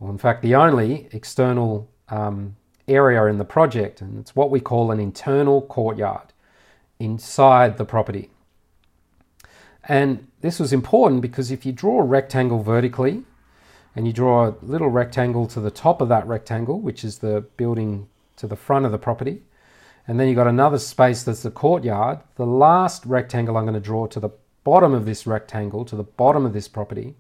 or 0.01 0.11
in 0.11 0.19
fact, 0.19 0.43
the 0.43 0.55
only 0.55 1.09
external 1.13 1.89
um, 2.09 2.57
area 2.89 3.25
in 3.27 3.39
the 3.39 3.45
project, 3.45 4.01
and 4.01 4.19
it's 4.19 4.35
what 4.35 4.51
we 4.51 4.61
call 4.61 4.91
an 4.91 5.01
internal 5.01 5.61
courtyard 5.63 6.33
inside 6.99 7.77
the 7.77 7.85
property. 7.85 8.31
And 9.89 10.27
this 10.41 10.59
was 10.59 10.73
important 10.73 11.23
because 11.23 11.51
if 11.51 11.65
you 11.65 11.73
draw 11.73 12.01
a 12.01 12.05
rectangle 12.05 12.63
vertically, 12.63 13.25
and 13.97 14.07
you 14.07 14.13
draw 14.13 14.49
a 14.49 14.55
little 14.61 14.91
rectangle 14.91 15.47
to 15.47 15.59
the 15.59 15.71
top 15.71 16.03
of 16.03 16.11
that 16.11 16.27
rectangle, 16.27 16.79
which 16.79 17.03
is 17.03 17.19
the 17.19 17.47
building 17.57 18.09
to 18.37 18.47
the 18.47 18.55
front 18.55 18.85
of 18.85 18.93
the 18.93 18.99
property. 18.99 19.43
And 20.07 20.21
then 20.21 20.29
you've 20.29 20.37
got 20.37 20.47
another 20.47 20.79
space 20.79 21.23
that's 21.23 21.43
the 21.43 21.51
courtyard. 21.51 22.19
The 22.37 22.47
last 22.47 23.07
rectangle 23.07 23.57
I'm 23.57 23.65
going 23.65 23.75
to 23.75 23.81
draw 23.81 24.07
to 24.09 24.21
the 24.21 24.29
bottom 24.65 24.93
of 24.93 25.07
this 25.07 25.27
rectangle, 25.27 25.87
to 25.87 25.97
the 25.97 26.05
bottom 26.05 26.45
of 26.45 26.53
this 26.53 26.69
property, 26.69 27.15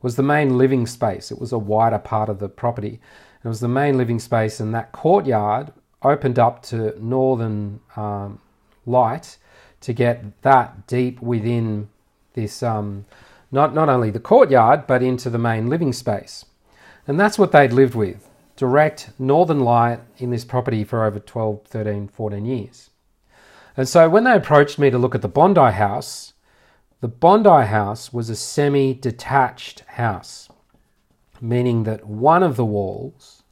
was 0.00 0.16
the 0.16 0.22
main 0.22 0.56
living 0.56 0.86
space. 0.86 1.30
It 1.30 1.38
was 1.38 1.52
a 1.52 1.58
wider 1.58 1.98
part 1.98 2.30
of 2.30 2.38
the 2.38 2.48
property. 2.48 2.98
It 3.44 3.48
was 3.48 3.60
the 3.60 3.68
main 3.68 3.98
living 3.98 4.18
space, 4.18 4.58
and 4.58 4.74
that 4.74 4.92
courtyard 4.92 5.72
opened 6.02 6.38
up 6.38 6.62
to 6.62 6.96
northern 7.02 7.80
um, 7.94 8.40
light 8.86 9.36
to 9.82 9.92
get 9.92 10.42
that 10.42 10.86
deep 10.86 11.20
within 11.20 11.90
this 12.36 12.62
um, 12.62 13.06
not, 13.50 13.74
not 13.74 13.88
only 13.88 14.10
the 14.10 14.20
courtyard, 14.20 14.86
but 14.86 15.02
into 15.02 15.28
the 15.28 15.38
main 15.38 15.68
living 15.68 15.92
space. 15.92 16.44
And 17.08 17.18
that's 17.18 17.38
what 17.38 17.50
they'd 17.50 17.72
lived 17.72 17.96
with 17.96 18.28
direct 18.54 19.10
northern 19.18 19.60
light 19.60 20.00
in 20.16 20.30
this 20.30 20.44
property 20.44 20.82
for 20.82 21.04
over 21.04 21.18
12, 21.18 21.66
13, 21.66 22.08
14 22.08 22.46
years. 22.46 22.90
And 23.76 23.86
so 23.86 24.08
when 24.08 24.24
they 24.24 24.34
approached 24.34 24.78
me 24.78 24.88
to 24.90 24.98
look 24.98 25.14
at 25.14 25.20
the 25.20 25.28
Bondi 25.28 25.72
house, 25.72 26.32
the 27.02 27.08
Bondi 27.08 27.66
house 27.66 28.12
was 28.12 28.30
a 28.30 28.36
semi 28.36 28.94
detached 28.94 29.80
house, 29.80 30.48
meaning 31.40 31.84
that 31.84 32.06
one 32.06 32.42
of 32.42 32.56
the 32.56 32.64
walls 32.64 33.42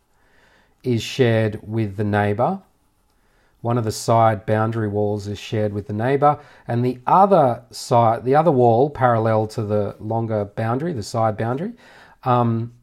is 0.82 1.02
shared 1.02 1.60
with 1.62 1.96
the 1.96 2.04
neighbour 2.04 2.62
one 3.64 3.78
of 3.78 3.84
the 3.84 3.90
side 3.90 4.44
boundary 4.44 4.88
walls 4.88 5.26
is 5.26 5.38
shared 5.38 5.72
with 5.72 5.86
the 5.86 5.92
neighbor, 5.94 6.38
and 6.68 6.84
the 6.84 6.98
other 7.06 7.62
side, 7.70 8.22
the 8.22 8.34
other 8.34 8.50
wall, 8.50 8.90
parallel 8.90 9.46
to 9.46 9.62
the 9.62 9.96
longer 9.98 10.44
boundary, 10.44 10.92
the 10.92 11.02
side 11.02 11.34
boundary, 11.38 11.72
um, 12.24 12.74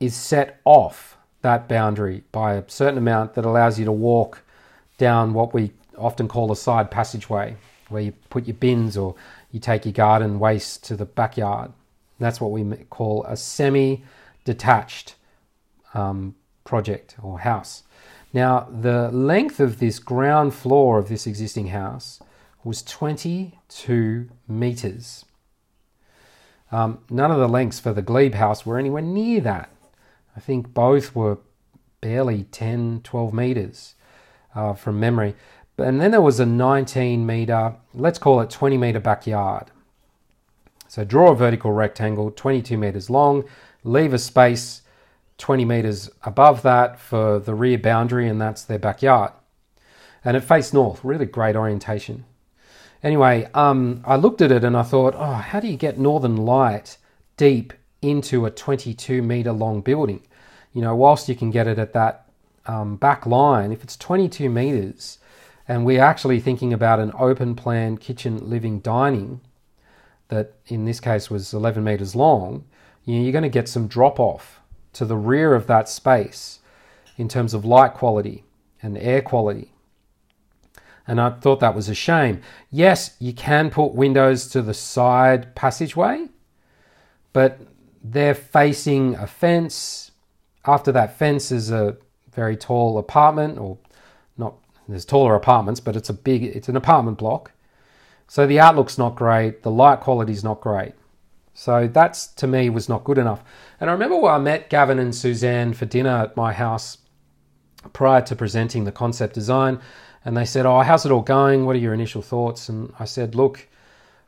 is 0.00 0.16
set 0.16 0.58
off 0.64 1.18
that 1.42 1.68
boundary 1.68 2.24
by 2.32 2.54
a 2.54 2.64
certain 2.66 2.96
amount 2.96 3.34
that 3.34 3.44
allows 3.44 3.78
you 3.78 3.84
to 3.84 3.92
walk 3.92 4.40
down 4.96 5.34
what 5.34 5.52
we 5.52 5.70
often 5.98 6.26
call 6.26 6.50
a 6.50 6.56
side 6.56 6.90
passageway, 6.90 7.54
where 7.90 8.00
you 8.00 8.12
put 8.30 8.46
your 8.46 8.56
bins 8.56 8.96
or 8.96 9.14
you 9.50 9.60
take 9.60 9.84
your 9.84 9.92
garden 9.92 10.38
waste 10.38 10.82
to 10.82 10.96
the 10.96 11.04
backyard. 11.04 11.70
That's 12.18 12.40
what 12.40 12.52
we 12.52 12.64
call 12.88 13.22
a 13.24 13.36
semi 13.36 14.02
detached 14.46 15.14
um, 15.92 16.34
project 16.64 17.16
or 17.22 17.40
house. 17.40 17.82
Now, 18.32 18.68
the 18.70 19.10
length 19.10 19.60
of 19.60 19.78
this 19.78 19.98
ground 19.98 20.54
floor 20.54 20.98
of 20.98 21.08
this 21.08 21.26
existing 21.26 21.68
house 21.68 22.20
was 22.64 22.82
22 22.82 24.28
metres. 24.48 25.24
Um, 26.70 27.00
none 27.10 27.30
of 27.30 27.38
the 27.38 27.48
lengths 27.48 27.78
for 27.78 27.92
the 27.92 28.00
Glebe 28.00 28.34
house 28.34 28.64
were 28.64 28.78
anywhere 28.78 29.02
near 29.02 29.40
that. 29.42 29.70
I 30.34 30.40
think 30.40 30.72
both 30.72 31.14
were 31.14 31.38
barely 32.00 32.44
10, 32.44 33.02
12 33.04 33.34
metres 33.34 33.94
uh, 34.54 34.72
from 34.72 34.98
memory. 34.98 35.34
And 35.76 36.00
then 36.00 36.10
there 36.10 36.22
was 36.22 36.40
a 36.40 36.46
19 36.46 37.26
metre, 37.26 37.76
let's 37.92 38.18
call 38.18 38.40
it 38.40 38.48
20 38.48 38.78
metre 38.78 39.00
backyard. 39.00 39.70
So 40.88 41.04
draw 41.04 41.32
a 41.32 41.34
vertical 41.34 41.72
rectangle, 41.72 42.30
22 42.30 42.76
metres 42.78 43.10
long, 43.10 43.44
leave 43.84 44.12
a 44.12 44.18
space 44.18 44.82
20 45.42 45.64
metres 45.64 46.08
above 46.22 46.62
that 46.62 47.00
for 47.00 47.40
the 47.40 47.52
rear 47.52 47.76
boundary, 47.76 48.28
and 48.28 48.40
that's 48.40 48.62
their 48.62 48.78
backyard. 48.78 49.32
And 50.24 50.36
it 50.36 50.44
faced 50.44 50.72
north, 50.72 51.04
really 51.04 51.26
great 51.26 51.56
orientation. 51.56 52.24
Anyway, 53.02 53.48
um, 53.52 54.04
I 54.06 54.14
looked 54.14 54.40
at 54.40 54.52
it 54.52 54.62
and 54.62 54.76
I 54.76 54.84
thought, 54.84 55.16
oh, 55.16 55.32
how 55.32 55.58
do 55.58 55.66
you 55.66 55.76
get 55.76 55.98
northern 55.98 56.36
light 56.36 56.96
deep 57.36 57.72
into 58.00 58.46
a 58.46 58.52
22 58.52 59.20
metre 59.20 59.50
long 59.50 59.80
building? 59.80 60.22
You 60.72 60.82
know, 60.82 60.94
whilst 60.94 61.28
you 61.28 61.34
can 61.34 61.50
get 61.50 61.66
it 61.66 61.76
at 61.76 61.92
that 61.92 62.30
um, 62.66 62.94
back 62.94 63.26
line, 63.26 63.72
if 63.72 63.82
it's 63.82 63.96
22 63.96 64.48
metres, 64.48 65.18
and 65.66 65.84
we're 65.84 66.04
actually 66.04 66.38
thinking 66.38 66.72
about 66.72 67.00
an 67.00 67.10
open 67.18 67.56
plan 67.56 67.98
kitchen, 67.98 68.48
living, 68.48 68.78
dining 68.78 69.40
that 70.28 70.54
in 70.68 70.84
this 70.84 71.00
case 71.00 71.28
was 71.28 71.52
11 71.52 71.82
metres 71.82 72.14
long, 72.14 72.64
you 73.04 73.16
know, 73.16 73.22
you're 73.22 73.32
going 73.32 73.42
to 73.42 73.48
get 73.48 73.68
some 73.68 73.88
drop 73.88 74.20
off 74.20 74.61
to 74.92 75.04
the 75.04 75.16
rear 75.16 75.54
of 75.54 75.66
that 75.66 75.88
space 75.88 76.60
in 77.16 77.28
terms 77.28 77.54
of 77.54 77.64
light 77.64 77.94
quality 77.94 78.44
and 78.82 78.96
air 78.98 79.22
quality. 79.22 79.72
And 81.06 81.20
I 81.20 81.30
thought 81.30 81.60
that 81.60 81.74
was 81.74 81.88
a 81.88 81.94
shame. 81.94 82.40
Yes, 82.70 83.16
you 83.18 83.32
can 83.32 83.70
put 83.70 83.94
windows 83.94 84.48
to 84.48 84.62
the 84.62 84.74
side 84.74 85.54
passageway, 85.54 86.28
but 87.32 87.60
they're 88.02 88.34
facing 88.34 89.16
a 89.16 89.26
fence. 89.26 90.12
After 90.64 90.92
that 90.92 91.18
fence 91.18 91.50
is 91.50 91.70
a 91.70 91.96
very 92.32 92.56
tall 92.56 92.98
apartment, 92.98 93.58
or 93.58 93.78
not, 94.36 94.54
there's 94.88 95.04
taller 95.04 95.34
apartments, 95.34 95.80
but 95.80 95.96
it's 95.96 96.08
a 96.08 96.14
big, 96.14 96.44
it's 96.44 96.68
an 96.68 96.76
apartment 96.76 97.18
block. 97.18 97.52
So 98.28 98.46
the 98.46 98.60
outlook's 98.60 98.96
not 98.96 99.16
great, 99.16 99.62
the 99.62 99.70
light 99.70 100.00
quality's 100.00 100.44
not 100.44 100.60
great. 100.60 100.94
So 101.54 101.86
that's 101.86 102.28
to 102.28 102.46
me 102.46 102.70
was 102.70 102.88
not 102.88 103.04
good 103.04 103.18
enough. 103.18 103.42
And 103.80 103.90
I 103.90 103.92
remember 103.92 104.16
when 104.16 104.32
I 104.32 104.38
met 104.38 104.70
Gavin 104.70 104.98
and 104.98 105.14
Suzanne 105.14 105.74
for 105.74 105.84
dinner 105.86 106.22
at 106.22 106.36
my 106.36 106.52
house 106.52 106.98
prior 107.92 108.22
to 108.22 108.36
presenting 108.36 108.84
the 108.84 108.92
concept 108.92 109.34
design, 109.34 109.80
and 110.24 110.36
they 110.36 110.44
said, 110.44 110.66
"Oh, 110.66 110.80
how's 110.80 111.04
it 111.04 111.12
all 111.12 111.22
going? 111.22 111.66
What 111.66 111.76
are 111.76 111.80
your 111.80 111.94
initial 111.94 112.22
thoughts?" 112.22 112.68
And 112.68 112.92
I 112.98 113.04
said, 113.04 113.34
"Look, 113.34 113.68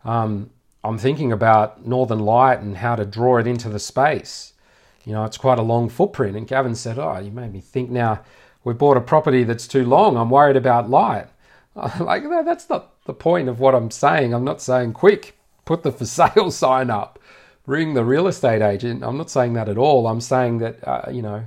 um, 0.05 0.51
I'm 0.83 0.99
thinking 0.99 1.33
about 1.33 1.87
Northern 1.87 2.19
Light 2.21 2.61
and 2.61 2.77
how 2.77 2.97
to 2.97 3.07
draw 3.07 3.39
it 3.39 3.47
into 3.47 3.69
the 3.69 3.79
space. 3.79 4.53
You 5.05 5.13
know, 5.13 5.25
it's 5.25 5.39
quite 5.39 5.59
a 5.59 5.63
long 5.63 5.89
footprint." 5.89 6.37
And 6.37 6.47
Gavin 6.47 6.75
said, 6.75 6.99
"Oh, 6.99 7.19
you 7.19 7.31
made 7.31 7.53
me 7.53 7.61
think. 7.61 7.91
Now 7.91 8.21
we 8.65 8.75
bought 8.75 8.97
a 8.97 9.01
property 9.01 9.45
that's 9.45 9.69
too 9.69 9.85
long. 9.85 10.17
I'm 10.17 10.31
worried 10.31 10.57
about 10.57 10.91
light." 10.91 11.29
like 12.01 12.23
that's 12.45 12.69
not 12.69 13.05
the 13.05 13.15
point 13.15 13.49
of 13.49 13.61
what 13.61 13.75
I'm 13.75 13.91
saying. 13.91 14.35
I'm 14.35 14.45
not 14.45 14.61
saying 14.61 14.93
quick 14.93 15.37
put 15.65 15.83
the 15.83 15.93
for 15.99 16.07
sale 16.07 16.51
sign 16.51 16.91
up, 16.91 17.19
ring 17.67 17.95
the 17.95 18.05
real 18.05 18.27
estate 18.27 18.63
agent. 18.63 19.03
I'm 19.03 19.17
not 19.17 19.31
saying 19.31 19.55
that 19.55 19.69
at 19.69 19.79
all. 19.79 20.07
I'm 20.07 20.21
saying 20.21 20.59
that, 20.59 20.87
uh, 20.87 21.11
you 21.11 21.23
know, 21.23 21.45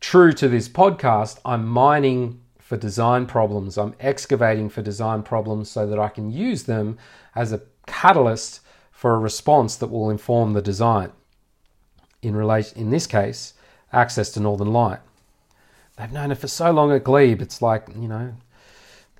true 0.00 0.32
to 0.32 0.48
this 0.48 0.68
podcast, 0.68 1.38
I'm 1.44 1.66
mining 1.66 2.40
for 2.58 2.76
design 2.76 3.26
problems. 3.26 3.76
I'm 3.76 3.94
excavating 4.00 4.68
for 4.68 4.82
design 4.82 5.22
problems 5.22 5.70
so 5.70 5.86
that 5.86 5.98
I 5.98 6.08
can 6.08 6.30
use 6.30 6.64
them 6.64 6.98
as 7.34 7.52
a 7.52 7.62
catalyst 7.86 8.60
for 8.90 9.14
a 9.14 9.18
response 9.18 9.76
that 9.76 9.88
will 9.88 10.10
inform 10.10 10.52
the 10.52 10.62
design. 10.62 11.12
In 12.22 12.36
relation, 12.36 12.78
in 12.78 12.90
this 12.90 13.06
case, 13.06 13.54
access 13.92 14.30
to 14.30 14.40
Northern 14.40 14.72
Light. 14.72 15.00
They've 15.96 16.12
known 16.12 16.30
it 16.30 16.38
for 16.38 16.48
so 16.48 16.70
long 16.70 16.92
at 16.92 17.04
Glebe. 17.04 17.42
It's 17.42 17.60
like 17.60 17.88
you 17.94 18.08
know, 18.08 18.34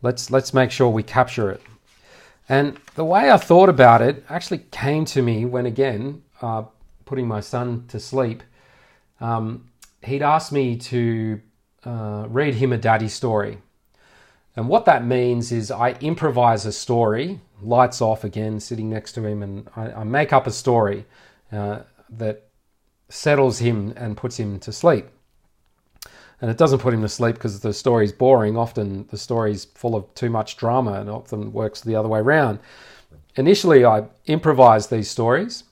let's 0.00 0.30
let's 0.30 0.54
make 0.54 0.70
sure 0.70 0.88
we 0.88 1.02
capture 1.02 1.50
it. 1.50 1.60
And 2.52 2.76
the 2.96 3.04
way 3.06 3.30
I 3.30 3.38
thought 3.38 3.70
about 3.70 4.02
it 4.02 4.26
actually 4.28 4.58
came 4.70 5.06
to 5.06 5.22
me 5.22 5.46
when, 5.46 5.64
again, 5.64 6.22
uh, 6.42 6.64
putting 7.06 7.26
my 7.26 7.40
son 7.40 7.86
to 7.88 7.98
sleep, 7.98 8.42
um, 9.22 9.70
he'd 10.02 10.20
asked 10.20 10.52
me 10.52 10.76
to 10.76 11.40
uh, 11.86 12.26
read 12.28 12.56
him 12.56 12.70
a 12.70 12.76
daddy 12.76 13.08
story. 13.08 13.56
And 14.54 14.68
what 14.68 14.84
that 14.84 15.02
means 15.02 15.50
is 15.50 15.70
I 15.70 15.92
improvise 16.02 16.66
a 16.66 16.72
story, 16.72 17.40
lights 17.62 18.02
off 18.02 18.22
again, 18.22 18.60
sitting 18.60 18.90
next 18.90 19.12
to 19.12 19.24
him, 19.24 19.42
and 19.42 19.66
I, 19.74 19.90
I 19.92 20.04
make 20.04 20.34
up 20.34 20.46
a 20.46 20.50
story 20.50 21.06
uh, 21.50 21.84
that 22.10 22.50
settles 23.08 23.60
him 23.60 23.94
and 23.96 24.14
puts 24.14 24.38
him 24.38 24.60
to 24.60 24.72
sleep 24.72 25.06
and 26.42 26.50
it 26.50 26.58
doesn't 26.58 26.80
put 26.80 26.92
him 26.92 27.02
to 27.02 27.08
sleep 27.08 27.36
because 27.36 27.60
the 27.60 27.72
story's 27.72 28.10
boring. 28.10 28.56
Often 28.56 29.06
the 29.10 29.16
story's 29.16 29.64
full 29.64 29.94
of 29.94 30.12
too 30.16 30.28
much 30.28 30.56
drama 30.56 30.94
and 30.94 31.08
often 31.08 31.52
works 31.52 31.80
the 31.80 31.94
other 31.94 32.08
way 32.08 32.18
around. 32.18 32.58
Initially, 33.36 33.84
I 33.84 34.04
improvised 34.26 34.90
these 34.90 35.08
stories. 35.08 35.62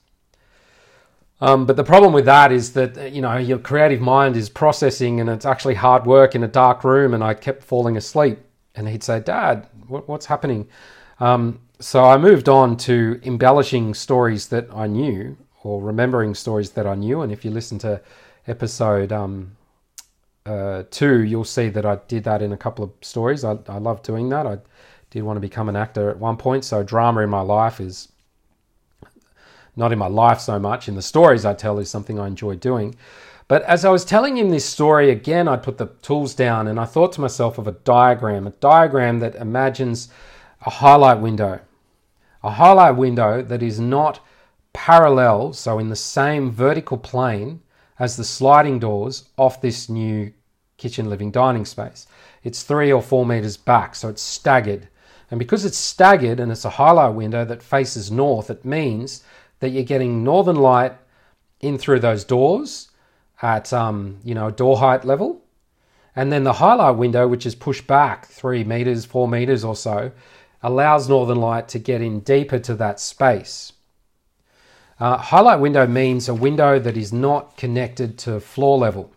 Um, 1.41 1.65
but 1.65 1.75
the 1.75 1.83
problem 1.83 2.13
with 2.13 2.23
that 2.25 2.53
is 2.53 2.71
that 2.73 3.11
you 3.11 3.21
know 3.21 3.37
your 3.37 3.57
creative 3.57 3.99
mind 3.99 4.37
is 4.37 4.47
processing, 4.47 5.19
and 5.19 5.29
it's 5.29 5.45
actually 5.45 5.75
hard 5.75 6.05
work 6.05 6.35
in 6.35 6.43
a 6.43 6.47
dark 6.47 6.85
room. 6.85 7.13
And 7.13 7.23
I 7.23 7.33
kept 7.33 7.63
falling 7.63 7.97
asleep, 7.97 8.39
and 8.73 8.87
he'd 8.87 9.03
say, 9.03 9.19
"Dad, 9.19 9.67
what, 9.87 10.07
what's 10.07 10.27
happening?" 10.27 10.69
Um, 11.19 11.59
so 11.79 12.05
I 12.05 12.17
moved 12.17 12.47
on 12.47 12.77
to 12.77 13.19
embellishing 13.23 13.93
stories 13.93 14.47
that 14.49 14.69
I 14.73 14.87
knew, 14.87 15.35
or 15.63 15.81
remembering 15.81 16.33
stories 16.33 16.71
that 16.71 16.87
I 16.87 16.95
knew. 16.95 17.21
And 17.21 17.31
if 17.31 17.43
you 17.43 17.51
listen 17.51 17.77
to 17.79 17.99
episode 18.47 19.11
um, 19.11 19.57
uh, 20.45 20.83
two, 20.89 21.23
you'll 21.23 21.43
see 21.43 21.69
that 21.69 21.85
I 21.85 21.97
did 22.07 22.23
that 22.23 22.41
in 22.41 22.51
a 22.51 22.57
couple 22.57 22.83
of 22.83 22.91
stories. 23.01 23.43
I, 23.43 23.57
I 23.67 23.77
love 23.77 24.01
doing 24.01 24.29
that. 24.29 24.47
I 24.47 24.57
did 25.09 25.23
want 25.23 25.37
to 25.37 25.41
become 25.41 25.69
an 25.69 25.75
actor 25.75 26.09
at 26.09 26.17
one 26.17 26.37
point, 26.37 26.65
so 26.65 26.83
drama 26.83 27.21
in 27.21 27.29
my 27.29 27.41
life 27.41 27.79
is 27.79 28.07
not 29.75 29.91
in 29.91 29.99
my 29.99 30.07
life 30.07 30.39
so 30.39 30.59
much. 30.59 30.87
In 30.87 30.95
the 30.95 31.01
stories 31.01 31.45
I 31.45 31.53
tell 31.53 31.79
is 31.79 31.89
something 31.89 32.19
I 32.19 32.27
enjoy 32.27 32.55
doing. 32.55 32.95
But 33.47 33.63
as 33.63 33.83
I 33.83 33.89
was 33.89 34.05
telling 34.05 34.37
him 34.37 34.49
this 34.49 34.65
story 34.65 35.11
again, 35.11 35.47
I 35.47 35.57
put 35.57 35.77
the 35.77 35.87
tools 36.01 36.33
down 36.33 36.67
and 36.67 36.79
I 36.79 36.85
thought 36.85 37.11
to 37.13 37.21
myself 37.21 37.57
of 37.57 37.67
a 37.67 37.73
diagram, 37.73 38.47
a 38.47 38.51
diagram 38.51 39.19
that 39.19 39.35
imagines 39.35 40.09
a 40.65 40.69
highlight 40.69 41.19
window, 41.19 41.59
a 42.43 42.51
highlight 42.51 42.95
window 42.95 43.41
that 43.41 43.61
is 43.61 43.79
not 43.79 44.21
parallel, 44.73 45.53
so 45.53 45.79
in 45.79 45.89
the 45.89 45.95
same 45.95 46.49
vertical 46.49 46.97
plane 46.97 47.61
as 48.01 48.17
the 48.17 48.23
sliding 48.23 48.79
doors 48.79 49.25
off 49.37 49.61
this 49.61 49.87
new 49.87 50.33
kitchen 50.77 51.07
living 51.07 51.29
dining 51.29 51.65
space. 51.65 52.07
It's 52.43 52.63
three 52.63 52.91
or 52.91 52.99
four 52.99 53.27
meters 53.27 53.57
back, 53.57 53.93
so 53.93 54.09
it's 54.09 54.23
staggered. 54.23 54.87
And 55.29 55.37
because 55.37 55.65
it's 55.65 55.77
staggered 55.77 56.39
and 56.39 56.51
it's 56.51 56.65
a 56.65 56.71
highlight 56.71 57.13
window 57.13 57.45
that 57.45 57.61
faces 57.61 58.09
north, 58.09 58.49
it 58.49 58.65
means 58.65 59.23
that 59.59 59.69
you're 59.69 59.83
getting 59.83 60.23
northern 60.23 60.55
light 60.55 60.93
in 61.59 61.77
through 61.77 61.99
those 61.99 62.23
doors 62.23 62.89
at 63.43 63.71
um, 63.71 64.17
you 64.23 64.33
know 64.33 64.49
door 64.49 64.79
height 64.79 65.05
level, 65.05 65.39
and 66.15 66.31
then 66.31 66.43
the 66.43 66.53
highlight 66.53 66.95
window, 66.95 67.27
which 67.27 67.45
is 67.45 67.53
pushed 67.53 67.85
back 67.85 68.25
three 68.25 68.63
meters, 68.63 69.05
four 69.05 69.27
meters 69.27 69.63
or 69.63 69.75
so, 69.75 70.11
allows 70.63 71.07
northern 71.07 71.39
light 71.39 71.67
to 71.67 71.77
get 71.77 72.01
in 72.01 72.21
deeper 72.21 72.57
to 72.57 72.73
that 72.73 72.99
space. 72.99 73.73
Uh, 75.01 75.17
highlight 75.17 75.59
window 75.59 75.87
means 75.87 76.29
a 76.29 76.33
window 76.33 76.77
that 76.77 76.95
is 76.95 77.11
not 77.11 77.57
connected 77.57 78.19
to 78.19 78.39
floor 78.39 78.77
level. 78.77 79.11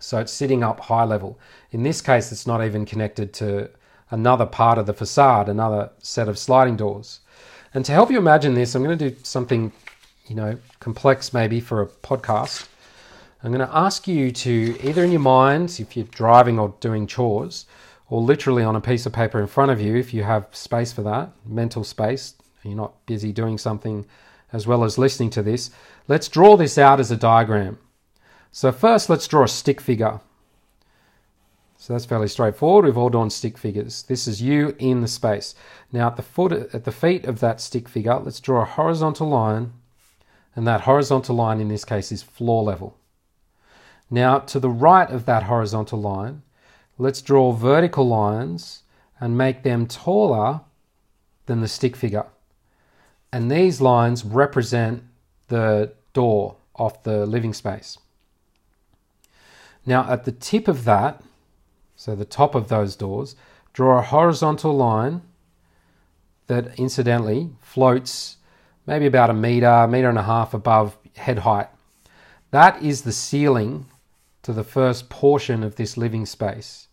So 0.00 0.18
it's 0.18 0.32
sitting 0.32 0.64
up 0.64 0.80
high 0.80 1.04
level. 1.04 1.38
In 1.70 1.84
this 1.84 2.00
case, 2.00 2.32
it's 2.32 2.44
not 2.44 2.64
even 2.64 2.84
connected 2.84 3.32
to 3.34 3.70
another 4.10 4.46
part 4.46 4.78
of 4.78 4.86
the 4.86 4.92
facade, 4.92 5.48
another 5.48 5.90
set 6.00 6.28
of 6.28 6.36
sliding 6.36 6.74
doors. 6.74 7.20
And 7.72 7.84
to 7.84 7.92
help 7.92 8.10
you 8.10 8.18
imagine 8.18 8.54
this, 8.54 8.74
I'm 8.74 8.82
going 8.82 8.98
to 8.98 9.10
do 9.10 9.16
something, 9.22 9.70
you 10.26 10.34
know, 10.34 10.58
complex 10.80 11.32
maybe 11.32 11.60
for 11.60 11.82
a 11.82 11.86
podcast. 11.86 12.66
I'm 13.44 13.52
going 13.52 13.64
to 13.64 13.76
ask 13.76 14.08
you 14.08 14.32
to 14.32 14.76
either 14.82 15.04
in 15.04 15.12
your 15.12 15.20
mind, 15.20 15.78
if 15.78 15.96
you're 15.96 16.06
driving 16.06 16.58
or 16.58 16.74
doing 16.80 17.06
chores, 17.06 17.66
or 18.10 18.20
literally 18.20 18.64
on 18.64 18.74
a 18.74 18.80
piece 18.80 19.06
of 19.06 19.12
paper 19.12 19.40
in 19.40 19.46
front 19.46 19.70
of 19.70 19.80
you, 19.80 19.94
if 19.94 20.12
you 20.12 20.24
have 20.24 20.48
space 20.50 20.92
for 20.92 21.02
that, 21.02 21.30
mental 21.44 21.84
space, 21.84 22.34
you're 22.64 22.74
not 22.74 23.06
busy 23.06 23.30
doing 23.30 23.56
something 23.56 24.04
as 24.56 24.66
well 24.66 24.84
as 24.84 24.96
listening 24.96 25.28
to 25.28 25.42
this, 25.42 25.70
let's 26.08 26.28
draw 26.28 26.56
this 26.56 26.78
out 26.78 26.98
as 26.98 27.10
a 27.10 27.16
diagram. 27.16 27.78
So 28.50 28.72
first 28.72 29.10
let's 29.10 29.28
draw 29.28 29.44
a 29.44 29.48
stick 29.48 29.82
figure. 29.82 30.20
So 31.76 31.92
that's 31.92 32.06
fairly 32.06 32.26
straightforward. 32.26 32.86
We've 32.86 32.96
all 32.96 33.10
drawn 33.10 33.28
stick 33.28 33.58
figures. 33.58 34.04
This 34.04 34.26
is 34.26 34.40
you 34.40 34.74
in 34.78 35.02
the 35.02 35.08
space. 35.08 35.54
Now 35.92 36.06
at 36.06 36.16
the 36.16 36.22
foot 36.22 36.52
at 36.52 36.84
the 36.84 36.90
feet 36.90 37.26
of 37.26 37.40
that 37.40 37.60
stick 37.60 37.86
figure, 37.86 38.18
let's 38.18 38.40
draw 38.40 38.62
a 38.62 38.64
horizontal 38.64 39.28
line, 39.28 39.74
and 40.56 40.66
that 40.66 40.80
horizontal 40.80 41.36
line 41.36 41.60
in 41.60 41.68
this 41.68 41.84
case 41.84 42.10
is 42.10 42.22
floor 42.22 42.62
level. 42.64 42.96
Now 44.10 44.38
to 44.38 44.58
the 44.58 44.70
right 44.70 45.10
of 45.10 45.26
that 45.26 45.42
horizontal 45.42 46.00
line, 46.00 46.40
let's 46.96 47.20
draw 47.20 47.52
vertical 47.52 48.08
lines 48.08 48.84
and 49.20 49.36
make 49.36 49.64
them 49.64 49.86
taller 49.86 50.62
than 51.44 51.60
the 51.60 51.68
stick 51.68 51.94
figure 51.94 52.24
and 53.36 53.50
these 53.50 53.82
lines 53.82 54.24
represent 54.24 55.02
the 55.48 55.92
door 56.14 56.56
of 56.74 57.02
the 57.02 57.26
living 57.26 57.52
space. 57.52 57.98
Now, 59.84 60.10
at 60.10 60.24
the 60.24 60.32
tip 60.32 60.68
of 60.68 60.84
that, 60.84 61.22
so 61.96 62.16
the 62.16 62.24
top 62.24 62.54
of 62.54 62.68
those 62.68 62.96
doors, 62.96 63.36
draw 63.74 63.98
a 63.98 64.02
horizontal 64.02 64.74
line 64.74 65.20
that 66.46 66.78
incidentally 66.78 67.50
floats 67.60 68.38
maybe 68.86 69.04
about 69.04 69.28
a 69.28 69.34
meter, 69.34 69.86
meter 69.86 70.08
and 70.08 70.16
a 70.16 70.22
half 70.22 70.54
above 70.54 70.96
head 71.16 71.40
height. 71.40 71.68
That 72.52 72.82
is 72.82 73.02
the 73.02 73.12
ceiling 73.12 73.84
to 74.44 74.54
the 74.54 74.64
first 74.64 75.10
portion 75.10 75.62
of 75.62 75.76
this 75.76 75.98
living 75.98 76.24
space. 76.24 76.88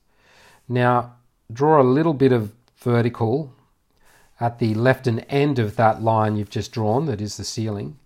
Now, 0.68 1.14
draw 1.54 1.82
a 1.82 1.94
little 1.98 2.14
bit 2.14 2.34
of 2.34 2.52
vertical 2.76 3.54
at 4.44 4.60
the 4.60 4.74
left 4.74 5.08
and 5.08 5.26
end 5.30 5.58
of 5.58 5.78
that 5.78 6.02
line 6.02 6.36
you've 6.36 6.50
just 6.50 6.74
drawn, 6.74 7.06
that 7.06 7.22
is 7.22 7.38
the 7.38 7.46
ceiling, 7.46 7.98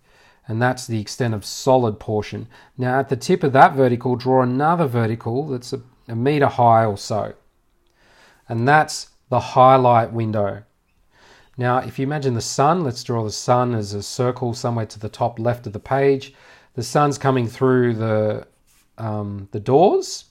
and 0.47 0.61
that's 0.61 0.85
the 0.85 1.01
extent 1.01 1.33
of 1.33 1.43
solid 1.43 1.99
portion. 1.99 2.47
Now, 2.77 2.99
at 2.99 3.09
the 3.09 3.15
tip 3.15 3.43
of 3.43 3.53
that 3.53 3.73
vertical, 3.73 4.15
draw 4.15 4.43
another 4.43 4.85
vertical 4.85 5.47
that's 5.47 5.73
a, 5.73 5.81
a 6.07 6.15
meter 6.15 6.45
high 6.45 6.85
or 6.85 6.97
so, 6.97 7.33
and 8.47 8.67
that's 8.67 9.09
the 9.29 9.39
highlight 9.39 10.13
window. 10.13 10.63
Now, 11.57 11.79
if 11.79 11.97
you 11.97 12.03
imagine 12.05 12.35
the 12.35 12.41
sun, 12.41 12.83
let's 12.83 13.03
draw 13.03 13.23
the 13.23 13.31
sun 13.31 13.73
as 13.73 13.93
a 13.93 14.03
circle 14.03 14.53
somewhere 14.53 14.85
to 14.85 14.99
the 14.99 15.09
top 15.09 15.39
left 15.39 15.65
of 15.65 15.73
the 15.73 15.79
page. 15.79 16.35
The 16.75 16.83
sun's 16.83 17.17
coming 17.17 17.47
through 17.47 17.95
the, 17.95 18.47
um, 18.99 19.49
the 19.51 19.59
doors 19.59 20.25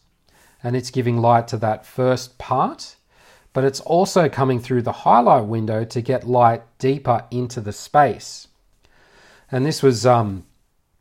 and 0.62 0.76
it's 0.76 0.90
giving 0.90 1.18
light 1.18 1.48
to 1.48 1.56
that 1.56 1.84
first 1.84 2.38
part, 2.38 2.94
but 3.56 3.64
it's 3.64 3.80
also 3.80 4.28
coming 4.28 4.60
through 4.60 4.82
the 4.82 4.92
highlight 4.92 5.46
window 5.46 5.82
to 5.82 6.02
get 6.02 6.28
light 6.28 6.62
deeper 6.78 7.24
into 7.30 7.58
the 7.58 7.72
space. 7.72 8.48
And 9.50 9.64
this 9.64 9.82
was 9.82 10.04
um, 10.04 10.44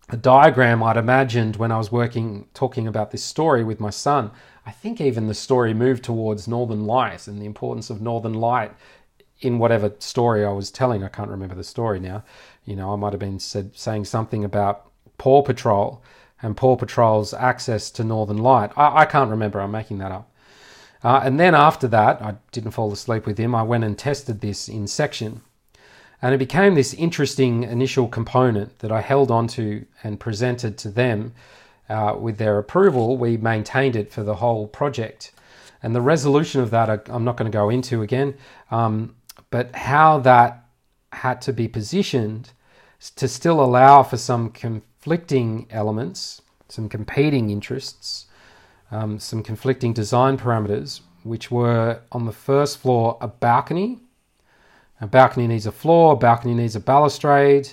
a 0.08 0.16
diagram 0.16 0.82
I'd 0.82 0.96
imagined 0.96 1.58
when 1.58 1.74
I 1.74 1.78
was 1.78 1.92
working, 1.92 2.48
talking 2.54 2.88
about 2.88 3.12
this 3.12 3.26
story 3.26 3.66
with 3.66 3.82
my 3.82 3.90
son. 3.90 4.32
I 4.66 4.72
think 4.72 5.02
even 5.02 5.28
the 5.28 5.34
story 5.34 5.74
moved 5.74 6.06
towards 6.06 6.48
northern 6.48 6.86
light 6.86 7.28
and 7.28 7.42
the 7.42 7.46
importance 7.46 7.90
of 7.90 8.00
northern 8.00 8.36
light 8.36 8.72
in 9.42 9.60
whatever 9.60 9.94
story 10.00 10.46
I 10.46 10.52
was 10.54 10.72
telling, 10.72 11.04
I 11.04 11.10
can't 11.10 11.30
remember 11.30 11.56
the 11.56 11.64
story 11.66 12.00
now. 12.00 12.24
You 12.64 12.78
know, 12.78 12.94
I 12.94 12.96
might 12.96 13.12
have 13.12 13.20
been 13.20 13.38
said, 13.38 13.76
saying 13.76 14.06
something 14.06 14.46
about 14.46 14.90
Paw 15.18 15.44
Patrol 15.44 16.02
and 16.42 16.56
Paw 16.56 16.78
Patrol's 16.78 17.34
access 17.34 17.92
to 17.92 18.06
Northern 18.06 18.38
Light. 18.38 18.72
I, 18.78 19.02
I 19.02 19.06
can't 19.06 19.30
remember. 19.30 19.60
I'm 19.60 19.72
making 19.72 19.98
that 19.98 20.14
up. 20.14 20.32
Uh, 21.06 21.22
and 21.24 21.40
then 21.40 21.54
after 21.54 21.88
that, 21.88 22.20
I 22.20 22.34
didn't 22.52 22.72
fall 22.72 22.92
asleep 22.92 23.28
with 23.28 23.38
him. 23.38 23.54
I 23.54 23.62
went 23.62 23.84
and 23.84 23.96
tested 23.96 24.42
this 24.42 24.68
in 24.68 24.88
section. 24.88 25.44
And 26.20 26.34
it 26.34 26.40
became 26.40 26.74
this 26.74 26.96
interesting 26.96 27.62
initial 27.62 28.08
component 28.08 28.80
that 28.80 28.92
I 28.92 29.02
held 29.02 29.30
onto 29.30 29.86
and 30.04 30.20
presented 30.20 30.80
to 30.80 30.90
them 30.90 31.36
uh, 31.90 32.16
with 32.20 32.40
their 32.40 32.58
approval. 32.58 33.18
We 33.18 33.38
maintained 33.38 33.96
it 33.96 34.12
for 34.12 34.24
the 34.24 34.38
whole 34.38 34.68
project. 34.68 35.32
And 35.84 35.94
the 35.94 36.02
resolution 36.02 36.62
of 36.62 36.72
that, 36.72 36.90
I, 36.90 36.98
I'm 37.14 37.24
not 37.24 37.38
going 37.38 37.52
to 37.52 37.56
go 37.56 37.70
into 37.70 38.02
again. 38.02 38.34
Um, 38.72 39.16
but 39.52 39.76
how 39.76 40.18
that 40.22 40.66
had 41.14 41.40
to 41.44 41.54
be 41.54 41.68
positioned 41.68 42.50
to 43.16 43.28
still 43.28 43.62
allow 43.62 44.02
for 44.02 44.18
some 44.18 44.50
conflicting 44.50 45.68
elements, 45.70 46.42
some 46.68 46.90
competing 46.90 47.52
interests, 47.52 48.25
um, 48.96 49.20
some 49.20 49.44
conflicting 49.44 49.94
design 49.94 50.38
parameters, 50.38 51.02
which 51.24 51.52
were 51.52 52.00
on 52.12 52.26
the 52.26 52.32
first 52.32 52.78
floor 52.78 53.18
a 53.20 53.28
balcony. 53.28 54.00
A 55.02 55.08
balcony 55.08 55.48
needs 55.48 55.66
a 55.66 55.72
floor, 55.72 56.14
a 56.14 56.16
balcony 56.16 56.54
needs 56.54 56.76
a 56.76 56.80
balustrade. 56.80 57.70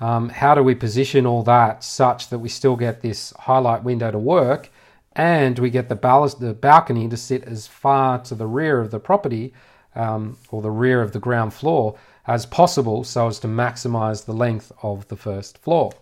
Um, 0.00 0.28
how 0.28 0.54
do 0.54 0.62
we 0.62 0.74
position 0.74 1.26
all 1.26 1.42
that 1.44 1.82
such 1.82 2.28
that 2.28 2.38
we 2.38 2.48
still 2.48 2.76
get 2.76 3.02
this 3.02 3.32
highlight 3.40 3.82
window 3.82 4.10
to 4.10 4.18
work 4.18 4.70
and 5.14 5.58
we 5.58 5.70
get 5.70 5.88
the, 5.88 6.36
the 6.40 6.54
balcony 6.54 7.08
to 7.08 7.16
sit 7.16 7.44
as 7.44 7.66
far 7.66 8.18
to 8.20 8.34
the 8.34 8.46
rear 8.46 8.80
of 8.80 8.90
the 8.90 8.98
property 9.00 9.52
um, 9.94 10.38
or 10.50 10.62
the 10.62 10.70
rear 10.70 11.02
of 11.02 11.12
the 11.12 11.18
ground 11.18 11.52
floor 11.52 11.98
as 12.26 12.46
possible 12.46 13.04
so 13.04 13.26
as 13.26 13.38
to 13.40 13.48
maximize 13.48 14.24
the 14.24 14.32
length 14.32 14.72
of 14.82 15.06
the 15.08 15.16
first 15.16 15.58
floor. 15.58 15.92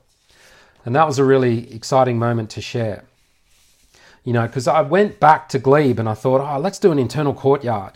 And 0.85 0.94
that 0.94 1.06
was 1.06 1.18
a 1.18 1.24
really 1.24 1.72
exciting 1.74 2.18
moment 2.18 2.50
to 2.50 2.61
share. 2.61 3.04
You 4.24 4.33
know, 4.33 4.46
because 4.46 4.68
I 4.68 4.83
went 4.83 5.18
back 5.18 5.48
to 5.50 5.59
Glebe 5.59 5.98
and 5.98 6.09
I 6.09 6.14
thought, 6.14 6.40
oh, 6.40 6.61
let's 6.61 6.78
do 6.78 6.92
an 6.92 6.98
internal 6.98 7.35
courtyard. 7.35 7.94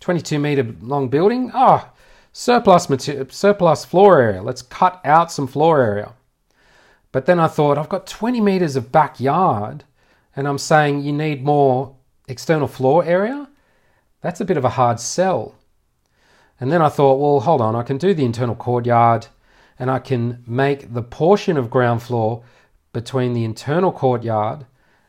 22 0.00 0.38
meter 0.38 0.74
long 0.80 1.08
building. 1.08 1.50
Oh, 1.54 1.90
surplus 2.32 2.90
material, 2.90 3.26
surplus 3.30 3.84
floor 3.84 4.20
area. 4.20 4.42
Let's 4.42 4.62
cut 4.62 5.00
out 5.04 5.32
some 5.32 5.46
floor 5.46 5.82
area. 5.82 6.12
But 7.12 7.26
then 7.26 7.38
I 7.38 7.46
thought, 7.46 7.78
I've 7.78 7.88
got 7.88 8.06
20 8.06 8.40
meters 8.40 8.76
of 8.76 8.90
backyard 8.90 9.84
and 10.34 10.48
I'm 10.48 10.58
saying 10.58 11.02
you 11.02 11.12
need 11.12 11.44
more 11.44 11.94
external 12.26 12.68
floor 12.68 13.04
area. 13.04 13.48
That's 14.22 14.40
a 14.40 14.44
bit 14.44 14.56
of 14.56 14.64
a 14.64 14.70
hard 14.70 14.98
sell. 14.98 15.54
And 16.58 16.72
then 16.72 16.80
I 16.80 16.88
thought, 16.88 17.18
well, 17.18 17.40
hold 17.40 17.60
on, 17.60 17.76
I 17.76 17.82
can 17.82 17.98
do 17.98 18.14
the 18.14 18.24
internal 18.24 18.54
courtyard 18.54 19.26
and 19.78 19.90
I 19.90 19.98
can 19.98 20.42
make 20.46 20.94
the 20.94 21.02
portion 21.02 21.56
of 21.56 21.70
ground 21.70 22.02
floor 22.02 22.44
between 22.92 23.32
the 23.32 23.44
internal 23.44 23.92
courtyard 23.92 24.64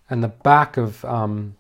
and 0.09 0.23
the 0.23 0.27
back 0.27 0.77
of 0.77 1.03
um, 1.05 1.55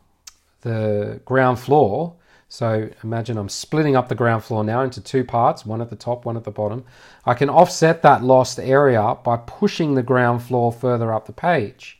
the 0.61 1.21
ground 1.25 1.59
floor. 1.59 2.15
So 2.49 2.89
imagine 3.03 3.37
I'm 3.37 3.49
splitting 3.49 3.95
up 3.95 4.09
the 4.09 4.15
ground 4.15 4.43
floor 4.43 4.63
now 4.63 4.81
into 4.81 5.01
two 5.01 5.23
parts, 5.23 5.65
one 5.65 5.81
at 5.81 5.89
the 5.89 5.95
top, 5.95 6.25
one 6.25 6.37
at 6.37 6.43
the 6.43 6.51
bottom. 6.51 6.85
I 7.25 7.33
can 7.33 7.49
offset 7.49 8.03
that 8.03 8.23
lost 8.23 8.59
area 8.59 9.17
by 9.23 9.37
pushing 9.37 9.95
the 9.95 10.03
ground 10.03 10.43
floor 10.43 10.71
further 10.71 11.11
up 11.11 11.25
the 11.25 11.33
page. 11.33 11.99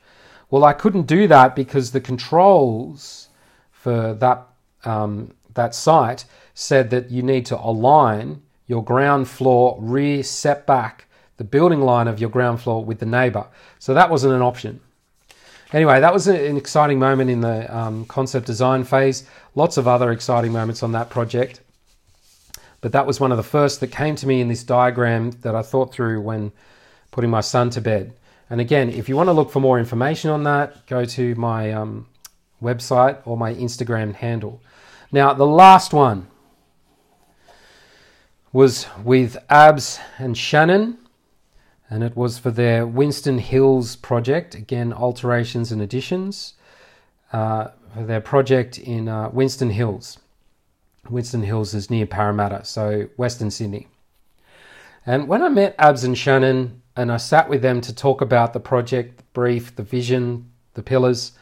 Well, 0.52 0.64
I 0.64 0.74
couldn't 0.74 1.08
do 1.08 1.28
that 1.28 1.56
because 1.56 1.92
the 1.92 2.02
controls 2.02 3.30
for 3.72 4.14
that 4.14 4.48
um, 4.84 5.34
that 5.56 5.74
site 5.74 6.26
said 6.54 6.90
that 6.92 7.10
you 7.10 7.24
need 7.24 7.46
to 7.48 7.60
align 7.60 8.42
your 8.68 8.84
ground 8.84 9.28
floor 9.28 9.78
rear 9.80 10.24
setback, 10.24 11.06
the 11.38 11.44
building 11.44 11.82
line 11.82 12.08
of 12.08 12.20
your 12.20 12.30
ground 12.30 12.62
floor 12.62 12.84
with 12.84 13.00
the 13.00 13.06
neighbor. 13.06 13.48
So 13.80 13.94
that 13.94 14.10
wasn't 14.10 14.34
an 14.34 14.42
option. 14.42 14.80
Anyway, 15.74 16.00
that 16.00 16.14
was 16.14 16.28
an 16.28 16.56
exciting 16.56 17.00
moment 17.00 17.32
in 17.32 17.42
the 17.42 17.76
um, 17.76 18.06
concept 18.06 18.46
design 18.46 18.84
phase. 18.84 19.28
Lots 19.56 19.78
of 19.78 19.88
other 19.88 20.12
exciting 20.12 20.52
moments 20.52 20.84
on 20.84 20.92
that 20.92 21.10
project. 21.10 21.62
But 22.80 22.92
that 22.92 23.08
was 23.08 23.20
one 23.20 23.32
of 23.32 23.38
the 23.38 23.44
first 23.44 23.80
that 23.80 23.88
came 23.88 24.16
to 24.18 24.28
me 24.28 24.40
in 24.40 24.50
this 24.50 24.64
diagram 24.64 25.32
that 25.42 25.56
I 25.56 25.64
thought 25.64 25.92
through 25.92 26.22
when 26.22 26.52
putting 27.10 27.32
my 27.32 27.42
son 27.42 27.72
to 27.72 27.82
bed. 27.82 28.14
And 28.50 28.62
again, 28.62 28.90
if 28.90 29.10
you 29.10 29.16
want 29.16 29.30
to 29.30 29.34
look 29.34 29.50
for 29.50 29.60
more 29.60 29.80
information 29.80 30.30
on 30.30 30.44
that, 30.44 30.86
go 30.86 31.06
to 31.06 31.34
my 31.36 31.72
um, 31.72 32.08
website 32.62 33.20
or 33.26 33.36
my 33.36 33.54
Instagram 33.56 34.14
handle. 34.14 34.62
Now, 35.12 35.34
the 35.34 35.46
last 35.46 35.94
one 35.94 36.28
was 38.52 38.86
with 39.04 39.38
Abs 39.50 40.00
and 40.20 40.38
Shannon, 40.38 41.00
and 41.94 42.04
it 42.04 42.18
was 42.18 42.40
for 42.40 42.50
their 42.50 42.88
Winston 42.88 43.38
Hills 43.38 43.96
project. 43.96 44.56
Again, 44.56 44.92
alterations 44.92 45.72
and 45.72 45.80
additions 45.80 46.56
uh, 47.32 47.68
for 47.94 48.04
their 48.04 48.20
project 48.20 48.80
in 48.80 49.08
uh, 49.08 49.30
Winston 49.32 49.70
Hills. 49.70 50.18
Winston 51.08 51.44
Hills 51.44 51.76
is 51.76 51.92
near 51.92 52.08
Parramatta, 52.08 52.66
so 52.66 53.10
Western 53.16 53.52
Sydney. 53.52 53.90
And 55.06 55.28
when 55.28 55.44
I 55.44 55.50
met 55.50 55.76
Abs 55.78 56.04
and 56.04 56.18
Shannon 56.18 56.82
and 56.96 57.12
I 57.12 57.18
sat 57.18 57.48
with 57.48 57.62
them 57.62 57.80
to 57.82 57.94
talk 57.94 58.22
about 58.22 58.54
the 58.54 58.60
project, 58.60 59.18
the 59.18 59.24
brief, 59.34 59.76
the 59.76 59.84
vision, 59.84 60.50
the 60.74 60.82
pillars, 60.82 61.34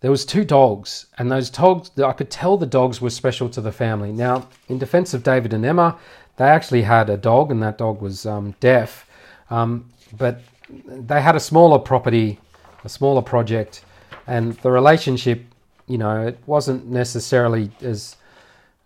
there 0.00 0.10
was 0.10 0.26
two 0.26 0.44
dogs, 0.44 1.06
and 1.16 1.32
those 1.32 1.48
dogs, 1.48 1.92
I 1.98 2.12
could 2.12 2.30
tell 2.30 2.58
the 2.58 2.66
dogs 2.66 3.00
were 3.00 3.08
special 3.08 3.48
to 3.48 3.62
the 3.62 3.72
family. 3.72 4.12
Now, 4.12 4.48
in 4.68 4.78
defense 4.78 5.14
of 5.14 5.22
David 5.22 5.54
and 5.54 5.64
Emma, 5.64 5.96
they 6.36 6.44
actually 6.44 6.82
had 6.82 7.08
a 7.08 7.16
dog, 7.16 7.50
and 7.50 7.62
that 7.62 7.78
dog 7.78 8.02
was 8.02 8.26
um, 8.26 8.54
deaf. 8.60 9.06
Um, 9.52 9.90
but 10.16 10.40
they 10.86 11.20
had 11.20 11.36
a 11.36 11.40
smaller 11.40 11.78
property, 11.78 12.40
a 12.84 12.88
smaller 12.88 13.22
project, 13.22 13.84
and 14.26 14.54
the 14.58 14.70
relationship, 14.70 15.44
you 15.86 15.98
know, 15.98 16.26
it 16.26 16.38
wasn't 16.46 16.86
necessarily 16.86 17.70
as 17.82 18.16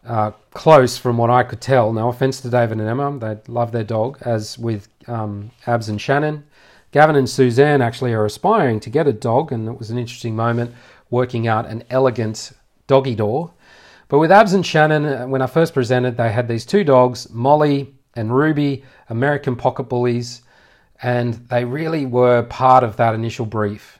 uh, 0.04 0.32
close 0.50 0.98
from 0.98 1.18
what 1.18 1.30
I 1.30 1.44
could 1.44 1.60
tell. 1.60 1.92
No 1.92 2.08
offense 2.08 2.40
to 2.40 2.50
David 2.50 2.78
and 2.78 2.88
Emma, 2.88 3.16
they 3.18 3.52
love 3.52 3.70
their 3.70 3.84
dog, 3.84 4.18
as 4.22 4.58
with 4.58 4.88
um, 5.06 5.52
Abs 5.66 5.88
and 5.88 6.00
Shannon. 6.00 6.44
Gavin 6.90 7.16
and 7.16 7.28
Suzanne 7.28 7.82
actually 7.82 8.12
are 8.12 8.24
aspiring 8.24 8.80
to 8.80 8.90
get 8.90 9.06
a 9.06 9.12
dog, 9.12 9.52
and 9.52 9.68
it 9.68 9.78
was 9.78 9.90
an 9.90 9.98
interesting 9.98 10.34
moment 10.34 10.74
working 11.10 11.46
out 11.46 11.66
an 11.66 11.84
elegant 11.90 12.52
doggy 12.88 13.14
door. 13.14 13.52
But 14.08 14.18
with 14.18 14.32
Abs 14.32 14.52
and 14.52 14.66
Shannon, 14.66 15.04
uh, 15.04 15.26
when 15.26 15.42
I 15.42 15.46
first 15.46 15.74
presented, 15.74 16.16
they 16.16 16.32
had 16.32 16.48
these 16.48 16.66
two 16.66 16.82
dogs, 16.82 17.30
Molly 17.30 17.94
and 18.14 18.34
Ruby, 18.34 18.84
American 19.08 19.54
pocket 19.54 19.84
bullies, 19.84 20.42
and 21.02 21.34
they 21.48 21.64
really 21.64 22.06
were 22.06 22.42
part 22.42 22.84
of 22.84 22.96
that 22.96 23.14
initial 23.14 23.46
brief. 23.46 23.98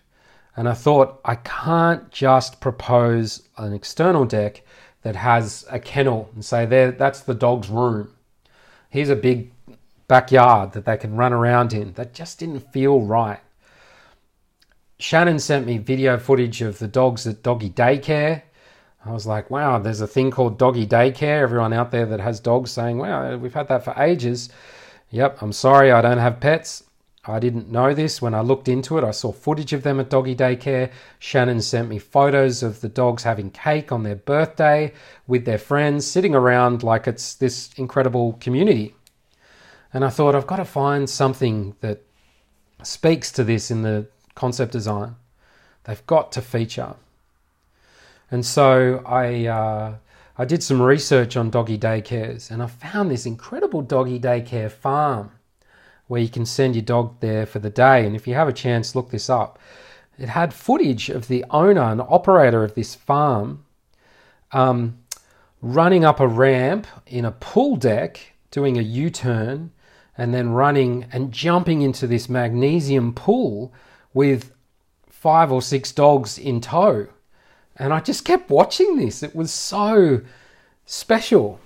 And 0.57 0.69
I 0.69 0.75
thought, 0.75 1.21
I 1.25 1.35
can't 1.35 2.11
just 2.11 2.61
propose 2.61 3.43
an 3.59 3.75
external 3.75 4.25
deck 4.25 4.63
that 5.03 5.17
has 5.17 5.67
a 5.71 5.79
kennel 5.79 6.31
and 6.35 6.45
say, 6.45 6.65
there, 6.65 6.91
that's 6.91 7.21
the 7.21 7.35
dog's 7.35 7.69
room. 7.69 8.13
Here's 8.89 9.11
a 9.11 9.17
big 9.17 9.53
backyard 10.09 10.73
that 10.73 10.85
they 10.85 10.97
can 10.97 11.17
run 11.17 11.33
around 11.33 11.73
in. 11.73 11.93
That 11.93 12.15
just 12.15 12.39
didn't 12.39 12.73
feel 12.73 13.01
right. 13.01 13.41
Shannon 14.99 15.39
sent 15.39 15.67
me 15.67 15.77
video 15.77 16.19
footage 16.19 16.63
of 16.63 16.79
the 16.79 16.89
dogs 16.89 17.27
at 17.27 17.43
doggy 17.43 17.69
daycare. 17.69 18.43
I 19.05 19.13
was 19.13 19.27
like, 19.27 19.51
wow, 19.51 19.79
there's 19.79 20.01
a 20.01 20.07
thing 20.07 20.31
called 20.31 20.59
doggy 20.59 20.87
daycare. 20.87 21.43
Everyone 21.43 21.75
out 21.75 21.91
there 21.91 22.07
that 22.07 22.21
has 22.21 22.41
dogs 22.41 22.71
saying, 22.71 22.97
wow, 22.97 23.37
we've 23.37 23.55
had 23.55 23.69
that 23.69 23.85
for 23.85 23.95
ages. 23.99 24.49
Yep, 25.11 25.43
I'm 25.43 25.53
sorry, 25.53 25.93
I 25.93 26.01
don't 26.01 26.19
have 26.19 26.41
pets. 26.41 26.83
I 27.29 27.39
didn't 27.39 27.71
know 27.71 27.95
this. 27.95 28.23
When 28.23 28.35
I 28.35 28.41
looked 28.41 28.69
into 28.69 28.99
it, 28.99 29.05
I 29.05 29.11
saw 29.11 29.33
footage 29.33 29.73
of 29.73 29.83
them 29.83 29.99
at 29.99 30.11
doggy 30.11 30.37
daycare. 30.37 30.91
Shannon 31.19 31.61
sent 31.61 31.89
me 31.89 31.99
photos 31.99 32.63
of 32.63 32.81
the 32.81 32.89
dogs 32.89 33.25
having 33.25 33.51
cake 33.51 33.91
on 33.91 34.03
their 34.03 34.17
birthday 34.17 34.93
with 35.27 35.45
their 35.45 35.59
friends, 35.59 36.07
sitting 36.07 36.35
around 36.35 36.83
like 36.83 37.07
it's 37.07 37.35
this 37.35 37.71
incredible 37.77 38.35
community. 38.35 38.95
And 39.93 40.05
I 40.05 40.11
thought, 40.11 40.35
I've 40.35 40.47
got 40.47 40.57
to 40.57 40.65
find 40.65 41.09
something 41.09 41.75
that 41.81 42.03
speaks 42.83 43.33
to 43.33 43.45
this 43.45 43.71
in 43.71 43.83
the 43.83 44.07
concept 44.35 44.73
design. 44.73 45.17
They've 45.85 46.07
got 46.07 46.33
to 46.33 46.43
feature. 46.43 46.95
And 48.31 48.45
so 48.45 49.03
I, 49.07 49.47
uh, 49.47 49.95
I 50.37 50.45
did 50.45 50.63
some 50.63 50.83
research 50.83 51.37
on 51.37 51.51
doggy 51.51 51.79
daycares 51.79 52.51
and 52.51 52.63
I 52.63 52.67
found 52.67 53.11
this 53.11 53.25
incredible 53.25 53.83
doggy 53.83 54.19
daycare 54.19 54.71
farm 54.71 55.31
where 56.09 56.21
you 56.21 56.29
can 56.29 56.47
send 56.47 56.75
your 56.75 56.85
dog 56.85 57.21
there 57.21 57.47
for 57.47 57.59
the 57.59 57.71
day. 57.71 58.07
And 58.07 58.15
if 58.15 58.27
you 58.27 58.35
have 58.35 58.49
a 58.49 58.53
chance, 58.53 58.95
look 58.95 59.11
this 59.11 59.29
up. 59.29 59.59
It 60.19 60.29
had 60.29 60.55
footage 60.55 61.11
of 61.11 61.29
the 61.29 61.45
owner 61.51 61.83
and 61.83 62.01
operator 62.01 62.65
of 62.65 62.75
this 62.75 62.95
farm 62.95 63.65
um, 64.53 64.99
running 65.61 66.05
up 66.05 66.21
a 66.21 66.29
ramp 66.29 66.87
in 67.07 67.25
a 67.25 67.33
pool 67.33 67.77
deck, 67.77 68.35
doing 68.51 68.79
a 68.79 68.83
U 68.83 69.11
turn, 69.11 69.73
and 70.17 70.33
then 70.33 70.51
running 70.51 71.07
and 71.13 71.33
jumping 71.33 71.83
into 71.83 72.07
this 72.07 72.29
magnesium 72.29 73.13
pool 73.13 73.75
with 74.15 74.53
five 75.09 75.53
or 75.53 75.61
six 75.61 75.93
dogs 75.93 76.39
in 76.39 76.61
tow. 76.61 77.09
And 77.77 77.93
I 77.93 78.01
just 78.01 78.25
kept 78.25 78.49
watching 78.49 78.97
this. 78.97 79.23
It 79.23 79.35
was 79.35 79.53
so 79.53 80.23
special. 80.87 81.61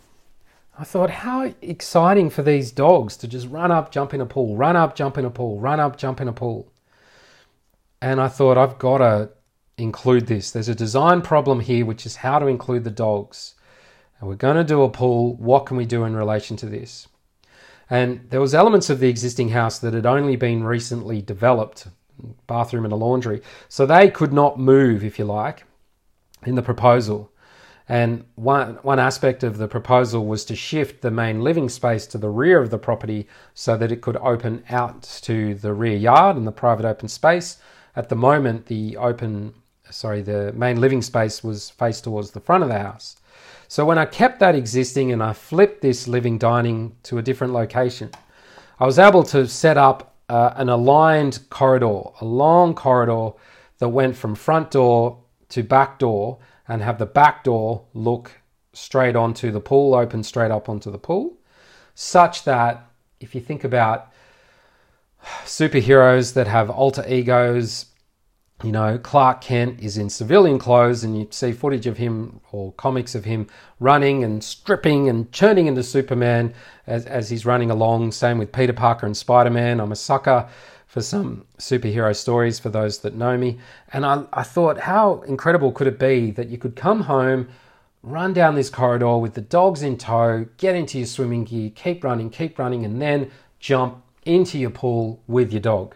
I 0.81 0.85
thought, 0.85 1.11
how 1.11 1.53
exciting 1.61 2.31
for 2.31 2.43
these 2.43 2.73
dogs 2.73 3.19
to 3.19 3.29
just 3.29 3.47
run 3.49 3.71
up, 3.71 3.93
jump 3.93 4.15
in 4.15 4.23
a 4.23 4.25
pool, 4.27 4.57
run 4.57 4.77
up, 4.77 4.97
jump 4.97 5.19
in 5.19 5.27
a 5.27 5.31
pool, 5.31 5.61
run 5.61 5.79
up, 5.79 5.99
jump 5.99 6.23
in 6.23 6.29
a 6.29 6.33
pool. 6.33 6.73
And 8.01 8.19
I 8.19 8.29
thought, 8.29 8.57
I've 8.57 8.79
got 8.79 8.99
to 8.99 9.29
include 9.77 10.27
this. 10.27 10.51
There's 10.51 10.71
a 10.71 10.75
design 10.75 11.21
problem 11.21 11.61
here, 11.61 11.85
which 11.85 12.07
is 12.07 12.17
how 12.17 12.39
to 12.39 12.47
include 12.47 12.85
the 12.85 12.91
dogs. 12.91 13.57
And 14.19 14.29
we're 14.31 14.37
going 14.37 14.57
to 14.57 14.65
do 14.65 14.83
a 14.83 14.89
pool. 14.89 15.35
What 15.35 15.67
can 15.67 15.77
we 15.77 15.85
do 15.85 16.05
in 16.05 16.17
relation 16.17 16.57
to 16.57 16.67
this? 16.67 17.09
And 17.91 18.31
there 18.31 18.41
was 18.41 18.55
elements 18.55 18.89
of 18.89 19.01
the 19.01 19.09
existing 19.11 19.51
house 19.51 19.81
that 19.81 19.93
had 19.93 20.07
only 20.07 20.37
been 20.37 20.65
recently 20.65 21.21
developed, 21.21 21.89
bathroom 22.47 22.85
and 22.85 22.93
a 22.95 22.97
laundry. 22.97 23.43
So 23.69 23.85
they 23.85 24.09
could 24.09 24.33
not 24.33 24.59
move, 24.59 25.05
if 25.05 25.19
you 25.19 25.27
like, 25.27 25.65
in 26.47 26.55
the 26.55 26.63
proposal. 26.63 27.31
And 27.91 28.25
one, 28.37 28.79
one 28.83 29.01
aspect 29.01 29.43
of 29.43 29.59
the 29.59 29.67
proposal 29.67 30.25
was 30.25 30.45
to 30.45 30.55
shift 30.55 31.03
the 31.03 31.11
main 31.11 31.41
living 31.41 31.69
space 31.69 32.07
to 32.07 32.19
the 32.19 32.29
rear 32.29 32.63
of 32.63 32.71
the 32.71 32.79
property 32.79 33.27
so 33.53 33.77
that 33.77 33.91
it 33.91 34.01
could 34.01 34.17
open 34.19 34.63
out 34.71 35.03
to 35.23 35.57
the 35.57 35.75
rear 35.75 35.97
yard 35.97 36.37
and 36.37 36.47
the 36.47 36.53
private 36.53 36.87
open 36.87 37.09
space. 37.09 37.59
At 37.97 38.09
the 38.09 38.15
moment, 38.15 38.67
the 38.67 38.97
open, 38.97 39.55
sorry, 39.91 40.23
the 40.23 40.53
main 40.53 40.81
living 40.81 41.03
space 41.03 41.43
was 41.43 41.71
faced 41.71 42.05
towards 42.05 42.31
the 42.31 42.39
front 42.39 42.63
of 42.63 42.69
the 42.69 42.79
house. 42.79 43.17
So 43.67 43.85
when 43.85 43.99
I 43.99 44.05
kept 44.05 44.39
that 44.39 44.55
existing 44.55 45.11
and 45.11 45.21
I 45.21 45.33
flipped 45.33 45.83
this 45.83 46.07
living 46.07 46.39
dining 46.39 46.95
to 47.03 47.19
a 47.19 47.23
different 47.23 47.55
location, 47.55 48.13
I 48.79 48.87
was 48.87 49.01
able 49.01 49.25
to 49.25 49.49
set 49.49 49.77
up 49.77 50.15
uh, 50.29 50.53
an 50.55 50.69
aligned 50.69 51.41
corridor, 51.51 52.03
a 52.21 52.25
long 52.25 52.73
corridor 52.73 53.31
that 53.81 53.89
went 53.89 54.15
from 54.15 54.37
front 54.37 54.71
door 54.71 55.19
to 55.49 55.65
back 55.65 55.99
door 55.99 56.39
and 56.71 56.83
have 56.83 56.99
the 56.99 57.07
back 57.07 57.43
door 57.43 57.85
look 57.95 58.31
straight 58.73 59.17
onto 59.17 59.51
the 59.51 59.61
pool, 59.61 59.93
open 59.93 60.23
straight 60.23 60.53
up 60.53 60.69
onto 60.69 60.89
the 60.89 60.99
pool, 60.99 61.37
such 61.97 62.45
that 62.45 62.87
if 63.19 63.35
you 63.35 63.41
think 63.41 63.65
about 63.65 64.13
superheroes 65.45 66.35
that 66.35 66.47
have 66.47 66.71
alter 66.71 67.05
egos, 67.09 67.87
you 68.63 68.71
know, 68.71 68.99
Clark 68.99 69.41
Kent 69.41 69.81
is 69.81 69.99
in 69.99 70.09
civilian 70.09 70.61
clothes, 70.61 71.03
and 71.03 71.19
you 71.19 71.27
see 71.31 71.51
footage 71.51 71.89
of 71.89 71.97
him 71.97 72.41
or 72.53 72.73
comics 72.75 73.17
of 73.17 73.25
him 73.25 73.49
running 73.81 74.23
and 74.23 74.45
stripping 74.45 75.09
and 75.09 75.33
turning 75.33 75.67
into 75.67 75.83
Superman 75.83 76.55
as, 76.87 77.05
as 77.05 77.31
he's 77.31 77.45
running 77.45 77.73
along. 77.73 78.13
Same 78.13 78.39
with 78.39 78.53
Peter 78.53 78.75
Parker 78.75 79.07
and 79.07 79.17
Spider 79.17 79.51
Man. 79.51 79.81
I'm 79.81 79.91
a 79.91 79.97
sucker 79.97 80.49
for 80.91 81.01
some 81.01 81.45
superhero 81.57 82.15
stories 82.15 82.59
for 82.59 82.69
those 82.69 82.99
that 82.99 83.15
know 83.15 83.39
me. 83.39 83.57
And 83.93 84.05
I, 84.05 84.25
I 84.33 84.43
thought, 84.43 84.77
how 84.77 85.21
incredible 85.21 85.71
could 85.71 85.87
it 85.87 86.01
be 86.01 86.33
that 86.33 86.49
you 86.49 86.59
could 86.59 86.75
come 86.75 87.03
home, 87.03 87.49
run 88.03 88.33
down 88.33 88.57
this 88.57 88.71
corridor 88.71 89.17
with 89.19 89.35
the 89.35 89.41
dogs 89.41 89.83
in 89.85 89.97
tow, 89.97 90.47
get 90.57 90.75
into 90.75 90.99
your 90.99 91.07
swimming 91.07 91.45
gear, 91.45 91.71
keep 91.77 92.03
running, 92.03 92.29
keep 92.29 92.59
running, 92.59 92.85
and 92.85 93.01
then 93.01 93.31
jump 93.61 94.03
into 94.25 94.59
your 94.59 94.71
pool 94.71 95.23
with 95.29 95.53
your 95.53 95.61
dog. 95.61 95.95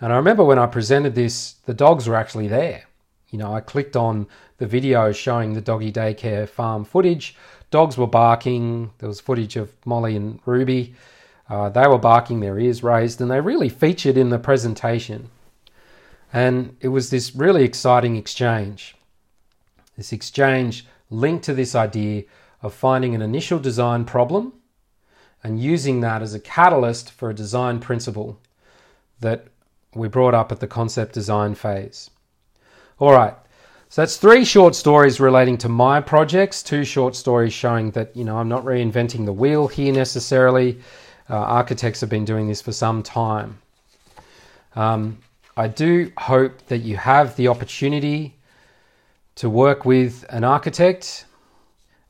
And 0.00 0.12
I 0.12 0.16
remember 0.16 0.42
when 0.42 0.58
I 0.58 0.66
presented 0.66 1.14
this, 1.14 1.52
the 1.64 1.72
dogs 1.72 2.08
were 2.08 2.16
actually 2.16 2.48
there. 2.48 2.86
You 3.30 3.38
know, 3.38 3.54
I 3.54 3.60
clicked 3.60 3.94
on 3.94 4.26
the 4.58 4.66
video 4.66 5.12
showing 5.12 5.52
the 5.52 5.60
doggy 5.60 5.92
daycare 5.92 6.48
farm 6.48 6.84
footage. 6.84 7.36
Dogs 7.70 7.96
were 7.96 8.08
barking. 8.08 8.90
There 8.98 9.08
was 9.08 9.20
footage 9.20 9.54
of 9.54 9.72
Molly 9.86 10.16
and 10.16 10.40
Ruby. 10.46 10.96
Uh, 11.48 11.68
they 11.68 11.86
were 11.86 11.98
barking, 11.98 12.40
their 12.40 12.58
ears 12.58 12.82
raised, 12.82 13.20
and 13.20 13.30
they 13.30 13.40
really 13.40 13.68
featured 13.68 14.16
in 14.16 14.30
the 14.30 14.38
presentation. 14.38 15.30
And 16.32 16.76
it 16.80 16.88
was 16.88 17.10
this 17.10 17.34
really 17.34 17.64
exciting 17.64 18.16
exchange. 18.16 18.96
This 19.96 20.12
exchange 20.12 20.86
linked 21.10 21.44
to 21.44 21.54
this 21.54 21.74
idea 21.74 22.24
of 22.62 22.74
finding 22.74 23.14
an 23.14 23.22
initial 23.22 23.58
design 23.58 24.04
problem 24.04 24.54
and 25.42 25.60
using 25.62 26.00
that 26.00 26.22
as 26.22 26.34
a 26.34 26.40
catalyst 26.40 27.12
for 27.12 27.28
a 27.28 27.34
design 27.34 27.78
principle 27.78 28.40
that 29.20 29.46
we 29.94 30.08
brought 30.08 30.34
up 30.34 30.50
at 30.50 30.60
the 30.60 30.66
concept 30.66 31.12
design 31.12 31.54
phase. 31.54 32.10
All 32.98 33.12
right, 33.12 33.34
so 33.90 34.02
that's 34.02 34.16
three 34.16 34.44
short 34.44 34.74
stories 34.74 35.20
relating 35.20 35.58
to 35.58 35.68
my 35.68 36.00
projects, 36.00 36.62
two 36.62 36.84
short 36.84 37.14
stories 37.14 37.52
showing 37.52 37.90
that, 37.92 38.16
you 38.16 38.24
know, 38.24 38.38
I'm 38.38 38.48
not 38.48 38.64
reinventing 38.64 39.26
the 39.26 39.32
wheel 39.32 39.68
here 39.68 39.92
necessarily. 39.92 40.80
Uh, 41.28 41.36
architects 41.36 42.00
have 42.00 42.10
been 42.10 42.24
doing 42.24 42.48
this 42.48 42.60
for 42.60 42.72
some 42.72 43.02
time. 43.02 43.58
Um, 44.76 45.18
I 45.56 45.68
do 45.68 46.12
hope 46.18 46.66
that 46.66 46.78
you 46.78 46.96
have 46.96 47.36
the 47.36 47.48
opportunity 47.48 48.34
to 49.36 49.48
work 49.48 49.84
with 49.84 50.24
an 50.28 50.44
architect 50.44 51.24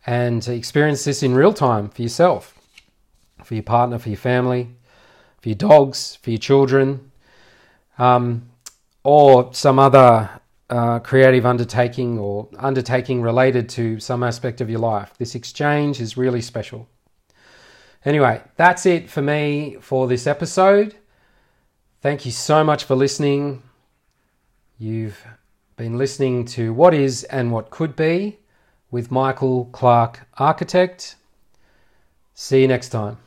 and 0.06 0.46
experience 0.48 1.04
this 1.04 1.22
in 1.22 1.34
real 1.34 1.52
time 1.52 1.88
for 1.88 2.02
yourself, 2.02 2.58
for 3.42 3.54
your 3.54 3.62
partner, 3.62 3.98
for 3.98 4.08
your 4.08 4.18
family, 4.18 4.68
for 5.40 5.48
your 5.48 5.56
dogs, 5.56 6.16
for 6.22 6.30
your 6.30 6.38
children, 6.38 7.10
um, 7.98 8.48
or 9.02 9.52
some 9.52 9.78
other 9.78 10.28
uh, 10.70 10.98
creative 10.98 11.46
undertaking 11.46 12.18
or 12.18 12.48
undertaking 12.58 13.22
related 13.22 13.68
to 13.68 14.00
some 14.00 14.22
aspect 14.22 14.60
of 14.60 14.68
your 14.68 14.80
life. 14.80 15.12
This 15.18 15.34
exchange 15.34 16.00
is 16.00 16.16
really 16.16 16.40
special. 16.40 16.88
Anyway, 18.04 18.42
that's 18.56 18.84
it 18.84 19.08
for 19.08 19.22
me 19.22 19.76
for 19.80 20.06
this 20.06 20.26
episode. 20.26 20.94
Thank 22.02 22.26
you 22.26 22.32
so 22.32 22.62
much 22.62 22.84
for 22.84 22.94
listening. 22.94 23.62
You've 24.78 25.24
been 25.76 25.96
listening 25.96 26.44
to 26.46 26.72
What 26.74 26.92
Is 26.92 27.24
and 27.24 27.50
What 27.50 27.70
Could 27.70 27.96
Be 27.96 28.38
with 28.90 29.10
Michael 29.10 29.66
Clarke 29.66 30.26
Architect. 30.36 31.16
See 32.34 32.60
you 32.60 32.68
next 32.68 32.90
time. 32.90 33.23